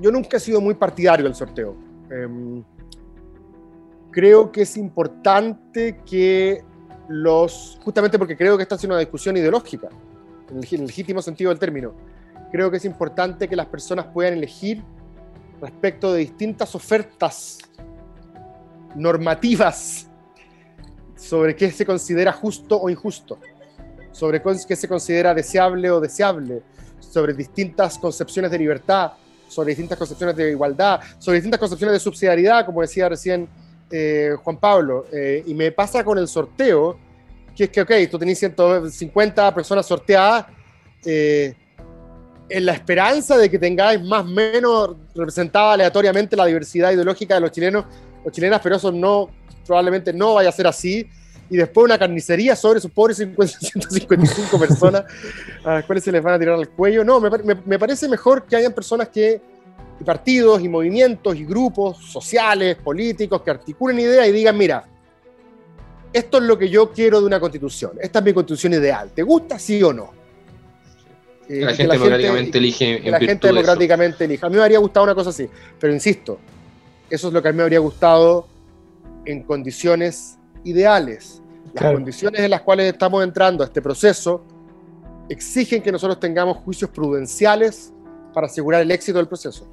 [0.00, 1.76] yo nunca he sido muy partidario del sorteo.
[2.10, 2.62] Em,
[4.10, 6.62] creo que es importante que
[7.08, 9.88] los, justamente porque creo que esta es una discusión ideológica,
[10.50, 11.92] en el legítimo sentido del término,
[12.52, 14.84] creo que es importante que las personas puedan elegir
[15.60, 17.58] respecto de distintas ofertas
[18.94, 20.06] normativas
[21.16, 23.38] sobre qué se considera justo o injusto,
[24.10, 26.62] sobre qué se considera deseable o deseable,
[27.00, 29.12] sobre distintas concepciones de libertad,
[29.48, 33.48] sobre distintas concepciones de igualdad, sobre distintas concepciones de subsidiariedad, como decía recién
[33.90, 35.06] eh, Juan Pablo.
[35.12, 36.98] Eh, y me pasa con el sorteo,
[37.54, 40.46] que es que, ok, tú tenés 150 personas sorteadas,
[41.04, 41.54] eh,
[42.52, 47.40] en la esperanza de que tengáis más o menos representada aleatoriamente la diversidad ideológica de
[47.40, 47.84] los chilenos
[48.24, 49.30] o chilenas, pero eso no,
[49.66, 51.06] probablemente no vaya a ser así.
[51.50, 55.04] Y después una carnicería sobre sus pobres 50 155 personas
[55.64, 57.04] a las cuales se les van a tirar al cuello.
[57.04, 59.40] No, me, me- me parece mejor que hayan personas que,
[60.00, 64.84] y partidos y movimientos y grupos sociales, políticos, que articulen ideas y digan, mira,
[66.12, 69.22] esto es lo que yo quiero de una constitución, esta es mi constitución ideal, ¿te
[69.22, 70.21] gusta sí o no?
[71.52, 73.46] Eh, La gente democráticamente elige que en la gente de eso.
[73.54, 74.46] democráticamente elija.
[74.46, 75.46] A mí me habría gustado una cosa así,
[75.78, 76.38] pero insisto,
[77.10, 78.46] eso es lo que a mí me habría gustado
[79.26, 81.42] en condiciones ideales.
[81.66, 81.94] Las Claro.
[81.96, 84.42] condiciones en las cuales estamos entrando a este proceso
[85.28, 87.92] exigen que nosotros tengamos juicios prudenciales
[88.32, 89.66] para asegurar el éxito del proceso.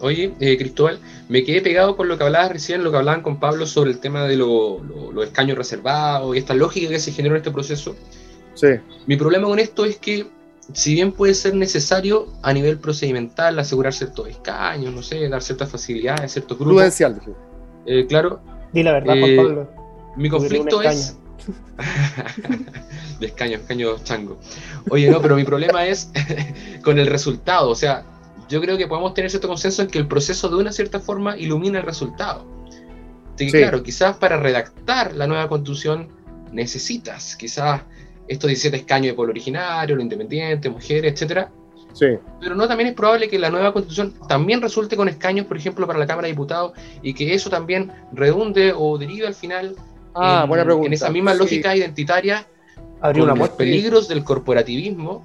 [0.00, 0.98] Oye, eh, Cristóbal,
[1.28, 3.98] me quedé pegado con lo que hablabas recién, lo que hablaban con Pablo sobre el
[3.98, 7.50] tema de lo- lo- los escaños reservados y esta lógica que se generó en este
[7.50, 7.96] proceso.
[8.54, 8.66] Sí.
[9.06, 10.26] Mi problema con esto es que,
[10.72, 15.70] si bien puede ser necesario a nivel procedimental asegurar ciertos escaños, no sé, dar ciertas
[15.70, 17.00] facilidades a ciertos grupos,
[17.86, 18.40] eh, claro,
[18.72, 19.70] Di la verdad, Eh, Juan Pablo.
[20.16, 21.16] mi conflicto es.
[23.20, 24.38] de escaño, escaño chango.
[24.90, 26.10] Oye, no, pero mi problema es
[26.82, 27.70] con el resultado.
[27.70, 28.04] O sea,
[28.48, 31.36] yo creo que podemos tener cierto consenso en que el proceso de una cierta forma
[31.36, 32.46] ilumina el resultado.
[33.34, 33.58] Así que, Sí.
[33.58, 36.08] claro, quizás para redactar la nueva constitución
[36.52, 37.82] necesitas quizás
[38.28, 41.50] estos 17 escaños de pueblo originario, lo independiente, mujeres, etcétera.
[41.92, 42.06] Sí.
[42.40, 45.86] Pero no también es probable que la nueva constitución también resulte con escaños, por ejemplo,
[45.86, 46.72] para la Cámara de Diputados
[47.02, 49.76] y que eso también redunde o derive al final
[50.14, 50.86] Ah, en, buena pregunta.
[50.88, 51.38] en esa misma Sí.
[51.38, 52.46] lógica identitaria
[53.00, 55.22] Abrió con una los peligros del corporativismo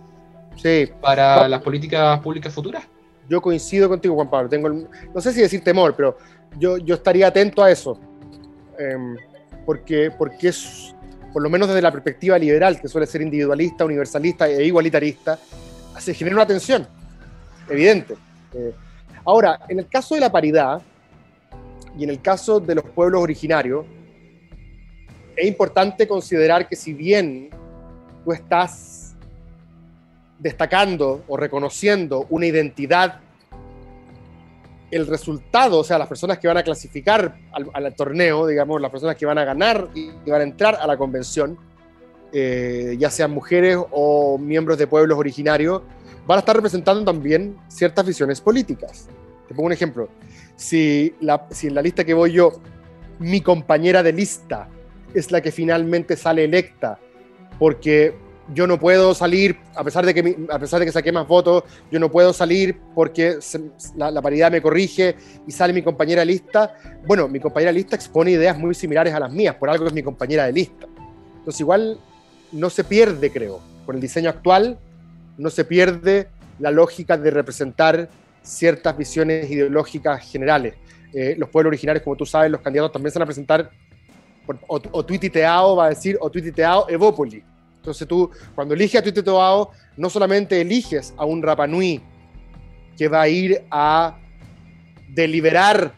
[0.58, 0.90] Sí.
[1.02, 2.84] para las políticas públicas futuras.
[3.30, 4.50] Yo coincido contigo, Juan Pablo.
[4.50, 6.18] Tengo el- no sé si decir temor, pero
[6.60, 8.00] yo, yo estaría atento a eso.
[8.78, 9.16] Em,
[9.66, 10.96] porque, porque es,
[11.32, 15.38] por lo menos desde la perspectiva liberal, que suele ser individualista, universalista e igualitarista,
[15.98, 16.88] se genera una tensión,
[17.70, 18.16] evidente.
[18.54, 18.74] Eh,
[19.26, 20.82] ahora, en el caso de la paridad
[21.98, 23.86] y en el caso de los pueblos originarios,
[25.36, 27.50] es importante considerar que si bien
[28.24, 29.16] tú estás
[30.38, 33.20] destacando o reconociendo una identidad,
[34.92, 39.16] el resultado, o sea, las personas que van a clasificar al, torneo, digamos, las personas
[39.16, 41.58] que van a ganar y van a entrar a la convención,
[42.32, 45.82] eh, ya sean mujeres o miembros de pueblos originarios,
[46.28, 49.08] van a estar representando también ciertas visiones políticas.
[49.48, 50.10] Te pongo un ejemplo.
[50.56, 52.62] Si en la lista que voy yo,
[53.18, 54.70] mi compañera de lista
[55.14, 57.00] es la que finalmente sale electa,
[57.58, 58.14] porque
[58.54, 61.64] yo no puedo salir, a pesar de que, a pesar de que saqué más votos,
[61.92, 63.62] yo no puedo salir porque se-
[63.96, 65.16] la, la paridad me corrige
[65.48, 66.74] y sale mi compañera lista.
[67.06, 70.02] Bueno, mi compañera lista expone ideas muy similares a las mías, por algo es mi
[70.04, 70.88] compañera de lista.
[71.38, 72.00] Entonces igual
[72.52, 74.78] no se pierde, creo, con el diseño actual,
[75.38, 76.28] no se pierde
[76.60, 78.10] la lógica de representar
[78.42, 80.74] ciertas visiones ideológicas generales.
[81.14, 83.70] Eh, los pueblos originarios, como tú sabes, los candidatos también se van a presentar
[84.46, 87.44] por- o, o tuititeado, va a decir, o tuititeado Evópoli.
[87.90, 92.00] Entonces tú, cuando eliges a tuititeado, no solamente eliges a un Rapanui
[92.96, 94.16] que va a ir a
[95.08, 95.92] deliberar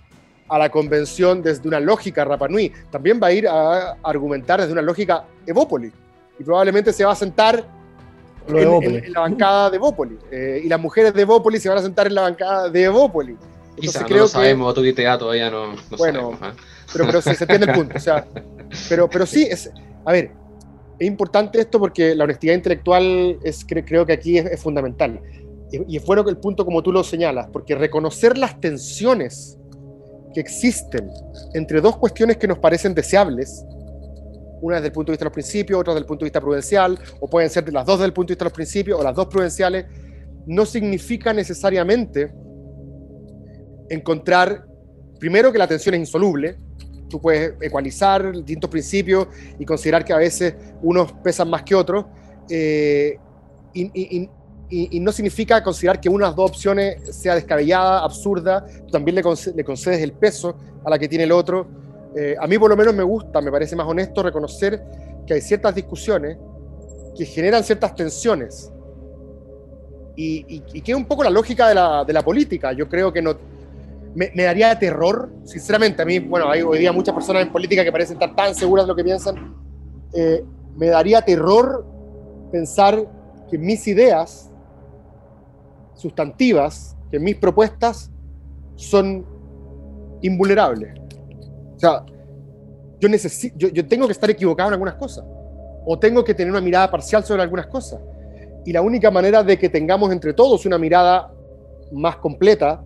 [0.48, 4.82] a la convención desde una lógica Rapanui, también va a ir a argumentar desde una
[4.82, 5.92] lógica Evópoli.
[6.40, 7.66] Y probablemente se va a sentar
[8.48, 8.96] en, Evópoli.
[8.98, 10.18] en- en la bancada de Evópoli.
[10.32, 13.36] Eh, y las mujeres de Evópoli se van a sentar en la bancada de Evópoli.
[13.80, 16.40] Quizás no creo lo que- sabemos, tu idea todavía no, no Bueno, sabemos.
[16.42, 16.54] ¿ah?
[16.94, 17.98] pero, pero sí, se entiende el punto.
[17.98, 18.26] O sea,
[18.90, 19.70] pero, pero sí, es,
[20.06, 20.32] a ver,
[21.02, 25.20] es importante esto porque la honestidad intelectual es, cre- creo que aquí es, fundamental.
[25.72, 29.58] Y, es bueno que el punto como tú lo señalas, porque reconocer las tensiones
[30.32, 31.10] que existen
[31.56, 33.66] entre dos cuestiones que nos parecen deseables,
[34.62, 36.40] una desde el punto de vista de los principios, otra desde el punto de vista
[36.40, 39.04] prudencial, o pueden ser las dos desde el punto de vista de los principios, o
[39.04, 39.88] las dos prudenciales,
[40.46, 42.32] no significa necesariamente
[43.90, 44.68] encontrar,
[45.20, 46.60] primero que la tensión es insoluble,
[47.12, 49.28] tú puedes ecualizar distintos principios
[49.60, 52.06] y considerar que a veces unos pesan más que otros,
[52.50, 53.18] eh,
[53.74, 54.30] y,
[55.02, 59.54] no significa considerar que una de las dos opciones sea descabellada, absurda, también le, conce-
[59.54, 60.56] le concedes el peso
[60.86, 61.68] a la que tiene el otro.
[62.16, 64.82] Eh, a mí por lo menos me gusta, me parece más honesto reconocer
[65.28, 66.38] que hay ciertas discusiones
[67.18, 68.72] que generan ciertas tensiones.
[70.16, 72.72] Y que es un poco la lógica de la, de la política.
[72.74, 73.36] Yo creo que no,
[74.16, 76.02] me, me daría terror, sinceramente.
[76.02, 78.86] A mí, bueno, hay hoy día muchas personas en política que parecen estar tan seguras
[78.86, 79.56] de lo que piensan.
[80.14, 80.44] Eh,
[80.76, 81.86] me daría terror
[82.52, 83.06] pensar
[83.50, 84.52] que mis ideas
[85.94, 88.12] sustantivas, que mis propuestas
[88.76, 89.26] son
[90.22, 91.00] invulnerables.
[91.76, 92.06] O sea,
[93.00, 95.26] yo, necesito, yo, yo tengo que estar equivocado en algunas cosas.
[95.86, 98.00] O tengo que tener una mirada parcial sobre algunas cosas.
[98.66, 101.34] Y la única manera de que tengamos entre todos una mirada
[101.92, 102.84] más completa,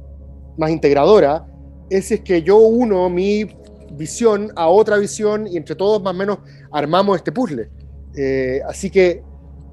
[0.57, 1.45] más integradora,
[1.89, 3.45] es si es que yo uno mi
[3.91, 6.39] visión a otra visión y entre todos más o menos
[6.71, 7.69] armamos este puzzle.
[8.15, 9.23] Eh, así que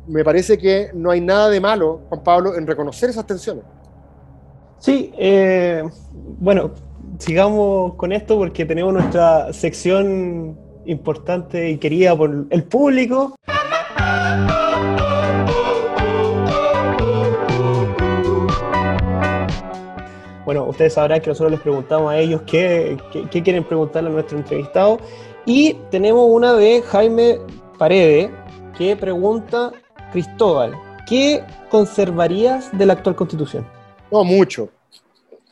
[0.07, 3.65] me parece que no hay nada de malo, Juan Pablo, en reconocer esas tensiones.
[4.79, 5.85] Sí, eh,
[6.41, 6.73] bueno,
[7.19, 13.37] sigamos con esto porque tenemos nuestra sección importante y querida por el público.
[20.45, 24.13] Bueno, ustedes sabrán que nosotros les preguntamos a ellos qué, qué- qué quieren preguntarle a
[24.13, 24.99] nuestro entrevistado.
[25.47, 27.39] Y tenemos una de Jaime
[27.79, 28.31] Paredes
[28.77, 29.73] que pregunta,
[30.13, 30.75] Cristóbal,
[31.09, 33.67] ¿qué conservarías de la actual constitución?
[34.11, 34.69] No, mucho.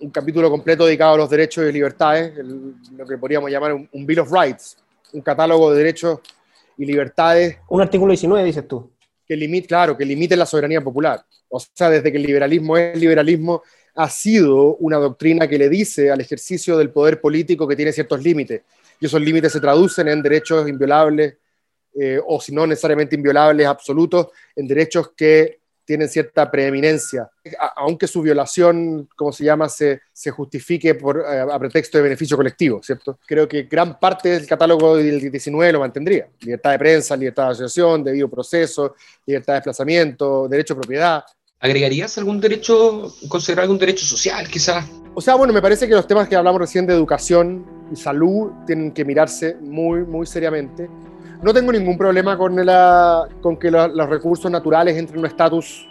[0.02, 3.86] un capítulo completo dedicado a los derechos y libertades, el- lo que podríamos llamar un,
[3.92, 4.78] un Bill of Rights,
[5.12, 6.20] un catálogo de derechos
[6.78, 8.90] y libertades Un artículo 19, dices tú.
[9.26, 11.22] que limite, claro, que limite la soberanía popular.
[11.50, 13.62] O sea, desde que el liberalismo es liberalismo,
[13.94, 18.22] ha sido una doctrina que le dice al ejercicio del poder político que tiene ciertos
[18.22, 18.62] límites.
[19.00, 21.36] Y esos límites se traducen en derechos inviolables,
[21.98, 25.60] eh, o si no necesariamente inviolables absolutos, en derechos que
[25.90, 27.28] tienen cierta preeminencia,
[27.74, 32.36] aunque su violación, como se llama, se, se justifique por, eh, a pretexto de beneficio
[32.36, 33.18] colectivo, ¿cierto?
[33.26, 36.28] Creo que gran parte del catálogo del 19 lo mantendría.
[36.42, 38.94] Libertad de prensa, libertad de asociación, debido proceso,
[39.26, 41.24] libertad de desplazamiento, derecho a propiedad.
[41.60, 44.86] ¿Agregarías algún derecho, considerar algún derecho social, quizás?
[45.14, 48.50] O sea, bueno, me parece que los temas que hablamos recién de educación y salud
[48.66, 50.88] tienen que mirarse muy, muy seriamente.
[51.42, 55.26] No tengo ningún problema con, la, con que la- los recursos naturales entren en un
[55.30, 55.86] estatus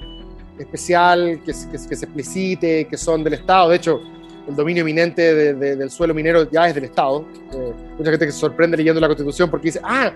[0.58, 3.70] especial, que, se- que, se- que se explicite, que son del Estado.
[3.70, 4.00] De hecho,
[4.48, 7.26] el dominio eminente de- de- del suelo minero ya es del Estado.
[7.54, 10.12] Eh, mucha gente que se sorprende leyendo la Constitución porque dice, ah,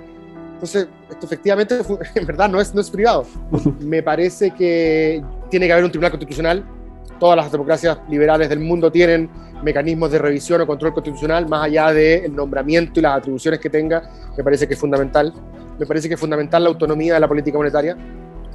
[0.54, 1.80] entonces esto efectivamente
[2.16, 3.26] en verdad no es, no es privado.
[3.82, 5.22] Me parece que
[5.54, 6.66] tiene que haber un tribunal constitucional.
[7.20, 9.30] Todas las democracias liberales del mundo tienen
[9.64, 14.02] mecanismos de revisión o control constitucional, más allá del nombramiento y las atribuciones que tenga,
[14.36, 15.32] me parece que es fundamental.
[15.80, 17.96] Me parece que es fundamental la autonomía de la política monetaria,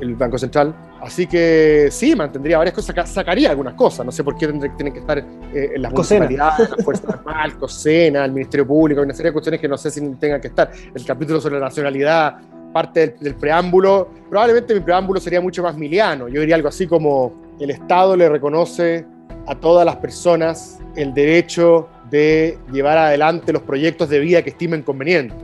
[0.01, 0.75] el Banco Central.
[1.01, 4.05] Así que sí, mantendría varias cosas, saca- sacaría algunas cosas.
[4.05, 6.25] No sé por qué tendré- tienen que estar eh, en las Cosena.
[6.27, 9.79] municipalidades, las Fuerzas Armadas, el COSENA, el Ministerio Público, una serie de cuestiones que no
[9.79, 10.71] sé si tengan que estar.
[10.95, 12.39] El capítulo sobre la nacionalidad,
[12.73, 14.09] parte del, preámbulo.
[14.29, 16.29] Probablemente mi preámbulo sería mucho más miliano.
[16.29, 19.05] Yo diría algo así como el Estado le reconoce
[19.47, 24.83] a todas las personas el derecho de llevar adelante los proyectos de vida que estimen
[24.83, 25.39] convenientes.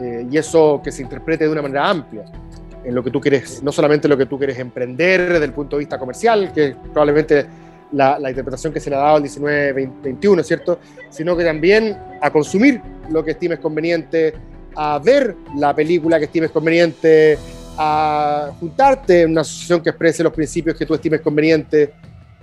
[0.00, 2.24] Eh, y eso que se interprete de una manera amplia
[2.84, 5.76] en lo que tú quieres, no solamente lo que tú quieres emprender desde el punto
[5.76, 7.46] de vista comercial, que probablemente
[7.92, 10.78] la, la interpretación que se le ha dado al 19-21, ¿cierto?
[11.10, 14.34] Sino que también a consumir lo que estimes conveniente,
[14.74, 17.38] a ver la película que estimes conveniente,
[17.76, 21.94] a juntarte en una asociación que exprese los principios que tú estimes conveniente.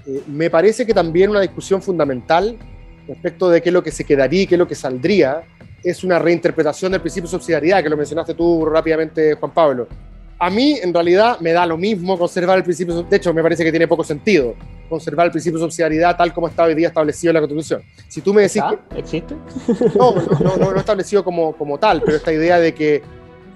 [0.05, 2.57] Eh, me parece que también una discusión fundamental
[3.07, 5.41] respecto de qué es lo que se quedaría y qué es lo que saldría
[5.83, 9.87] es una reinterpretación del principio de subsidiariedad, que lo mencionaste tú rápidamente, Juan Pablo.
[10.37, 13.63] A mí, en realidad, me da lo mismo conservar el principio, de hecho, me parece
[13.63, 14.55] que tiene poco sentido
[14.89, 17.83] conservar el principio de subsidiariedad tal como está hoy día establecido en la Constitución.
[18.07, 18.77] Si tú me decís ¿Está?
[18.89, 19.35] que, ¿Existe?
[19.95, 23.01] no, no, no, no establecido como, como tal, pero esta idea de que,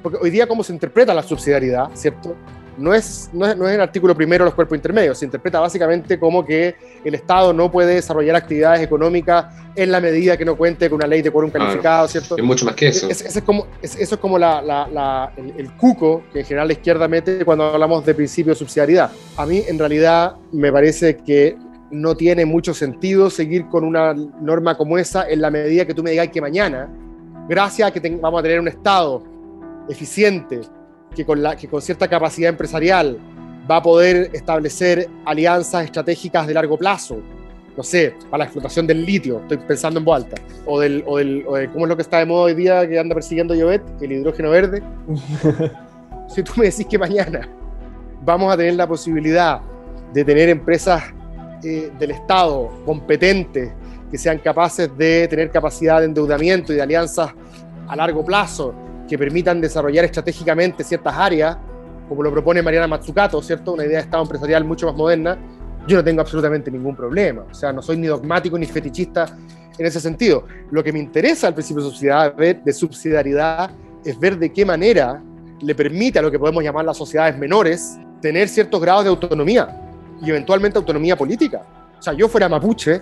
[0.01, 2.35] porque hoy día cómo se interpreta la subsidiariedad, ¿cierto?
[2.77, 5.59] No es, no es, no es el artículo primero de los cuerpos intermedios, se interpreta
[5.59, 9.45] básicamente como que el Estado no puede desarrollar actividades económicas
[9.75, 11.65] en la medida que no cuente con una ley de quórum Claro.
[11.67, 12.35] calificado, ¿cierto?
[12.37, 13.07] Es mucho más que eso.
[13.09, 16.45] Es- es como, es- eso es como la, la- la- el, el cuco que en
[16.45, 19.11] general la izquierda mete cuando hablamos de principio de subsidiariedad.
[19.37, 21.55] A mí, en realidad, me parece que
[21.91, 26.01] no tiene mucho sentido seguir con una norma como esa en la medida que tú
[26.01, 26.89] me digas que mañana,
[27.47, 29.23] gracias a que vamos a tener un Estado
[29.89, 30.61] eficiente,
[31.13, 33.17] que con, la, que con cierta capacidad empresarial
[33.69, 37.19] va a poder establecer alianzas estratégicas de largo plazo,
[37.75, 40.25] no sé, para la explotación del litio, estoy pensando en voz
[40.65, 42.87] o del, o del o de cómo es lo que está de moda hoy día
[42.87, 44.83] que anda persiguiendo Llobet, el hidrógeno verde.
[46.27, 47.47] si tú me decís que mañana
[48.21, 49.61] vamos a tener la posibilidad
[50.13, 51.03] de tener empresas
[51.63, 53.71] eh, del Estado competentes
[54.11, 57.33] que sean capaces de tener capacidad de endeudamiento y de alianzas
[57.87, 58.73] a largo plazo
[59.13, 61.55] que permitan desarrollar estratégicamente ciertas áreas,
[62.09, 63.73] como lo propone Mariana Mazzucato, ¿cierto?
[63.73, 65.37] Una idea de Estado empresarial mucho más moderna,
[65.87, 67.43] yo no tengo absolutamente ningún problema.
[67.43, 69.37] O sea, no soy ni dogmático ni fetichista
[69.77, 70.47] en ese sentido.
[70.71, 73.69] Lo que me interesa al principio de subsidiariedad, de subsidiariedad
[74.03, 75.21] es ver de qué manera
[75.61, 79.79] le permite a lo que podemos llamar las sociedades menores tener ciertos grados de autonomía
[80.23, 81.61] y eventualmente autonomía política.
[81.99, 82.99] O sea, yo fuera mapuche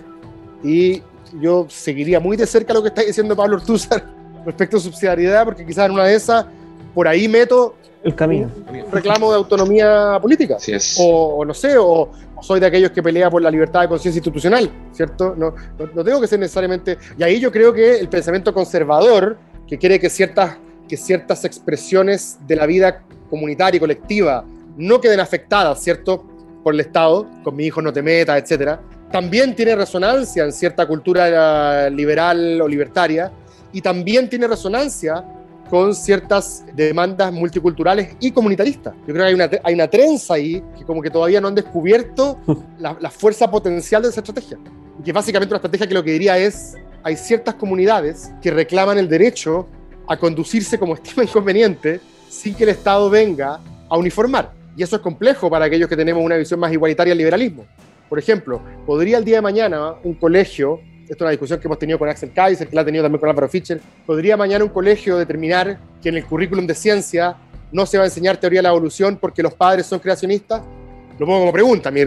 [0.62, 1.02] y
[1.40, 5.64] yo seguiría muy de cerca lo que está diciendo Pablo Ortúzar respecto a subsidiariedad, porque
[5.64, 6.46] quizás en una de esas,
[6.94, 8.50] por ahí meto El camino.
[8.68, 10.56] un reclamo de autonomía política.
[10.56, 10.96] Así es.
[10.98, 13.88] O, o no sé, o, o soy de aquellos que pelea por la libertad de
[13.88, 15.34] conciencia institucional, ¿cierto?
[15.36, 16.98] No, no, no tengo que ser necesariamente...
[17.18, 19.36] Y ahí yo creo que el pensamiento conservador,
[19.68, 20.56] que quiere que ciertas,
[20.88, 24.44] que ciertas expresiones de la vida comunitaria y colectiva
[24.76, 26.24] no queden afectadas, ¿cierto?
[26.62, 28.80] Por el Estado, con mi hijo no te metas, etcétera,
[29.10, 33.30] también tiene resonancia en cierta cultura eh, liberal o libertaria
[33.72, 35.24] y también tiene resonancia
[35.70, 38.94] con ciertas demandas multiculturales y comunitaristas.
[39.06, 41.54] Yo creo que hay una, hay una trenza ahí que como que todavía no han
[41.54, 42.38] descubierto
[42.78, 44.58] la, la fuerza potencial de esa estrategia.
[44.98, 48.50] Y que es básicamente una estrategia que lo que diría es, hay ciertas comunidades que
[48.50, 49.66] reclaman el derecho
[50.06, 54.52] a conducirse como estimen conveniente sin que el Estado venga a uniformar.
[54.76, 57.66] Y eso es complejo para aquellos que tenemos una visión más igualitaria del liberalismo.
[58.08, 60.80] Por ejemplo, ¿podría el día de mañana un colegio,
[61.12, 63.20] esto es una discusión que hemos tenido con Axel Kaiser, que la ha tenido también
[63.20, 67.36] con Álvaro Fischer, ¿podría mañana un colegio determinar que en el currículum de ciencia
[67.70, 70.62] no se va a enseñar teoría de la evolución porque los padres son creacionistas?
[71.18, 72.02] Lo pongo como pregunta, mi,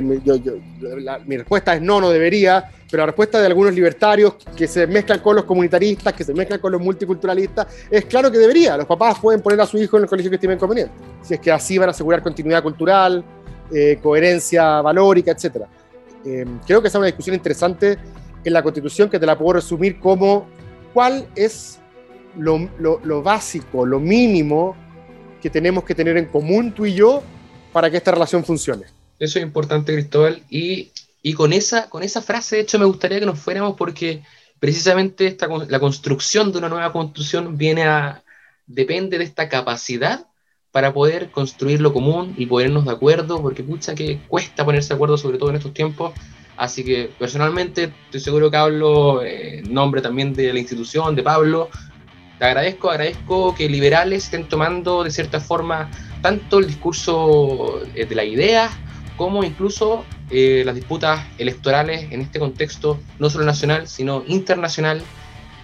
[1.37, 5.35] respuesta es no, no debería, pero la respuesta de algunos libertarios que se mezclan con
[5.35, 8.75] los comunitaristas, que se mezclan con los multiculturalistas, es claro que debería.
[8.75, 11.39] Los papás pueden poner a su hijo en el colegio que estimen conveniente, si es
[11.39, 13.23] que así van a asegurar continuidad cultural,
[13.71, 15.57] eh, coherencia valórica, etc.
[16.65, 17.99] creo que esa es una discusión interesante
[18.45, 20.47] en la Constitución que te la puedo resumir como
[20.93, 21.79] cuál es
[22.37, 24.75] lo, básico, lo mínimo
[25.41, 27.23] que tenemos que tener en común tú y yo
[27.73, 28.85] para que esta relación funcione.
[29.19, 30.41] Eso es importante, Cristóbal.
[30.49, 30.91] Y,
[31.35, 34.23] con, esa, con esa frase, de hecho, me gustaría que nos fuéramos porque
[34.59, 38.23] precisamente esta, la construcción de una nueva constitución viene a,
[38.67, 40.27] depende de esta capacidad
[40.71, 44.95] para poder construir lo común y ponernos de acuerdo, porque pucha que cuesta ponerse de
[44.95, 46.13] acuerdo, sobre todo en estos tiempos.
[46.57, 51.23] Así que personalmente estoy seguro que hablo eh, en nombre también de la institución, de
[51.23, 51.69] Pablo.
[52.39, 55.89] Te agradezco, agradezco que liberales estén tomando de cierta forma
[56.21, 58.69] tanto el discurso eh, de la idea
[59.17, 65.01] como incluso eh, las disputas electorales en este contexto no solo nacional, sino internacional,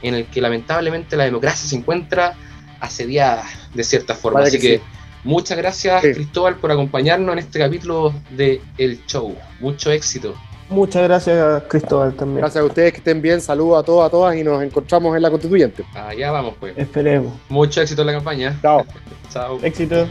[0.02, 2.36] en el que lamentablemente la democracia se encuentra
[2.80, 4.42] asediada de cierta forma.
[4.42, 4.84] Así que que, sí.
[5.24, 6.14] muchas gracias, Sí.
[6.14, 9.36] Cristóbal, por acompañarnos en este capítulo de El Show.
[9.60, 10.36] Mucho éxito.
[10.72, 12.40] Muchas gracias, Cristóbal, también.
[12.40, 15.22] Gracias a ustedes que estén bien, saludos a todos, a todas y nos encontramos en
[15.22, 15.84] la constituyente.
[15.94, 16.78] Allá vamos, pues.
[16.78, 17.34] Esperemos.
[17.50, 18.58] Mucho éxito en la campaña.
[18.62, 18.86] Chao.
[19.30, 19.60] Chao.
[19.62, 20.08] Éxito.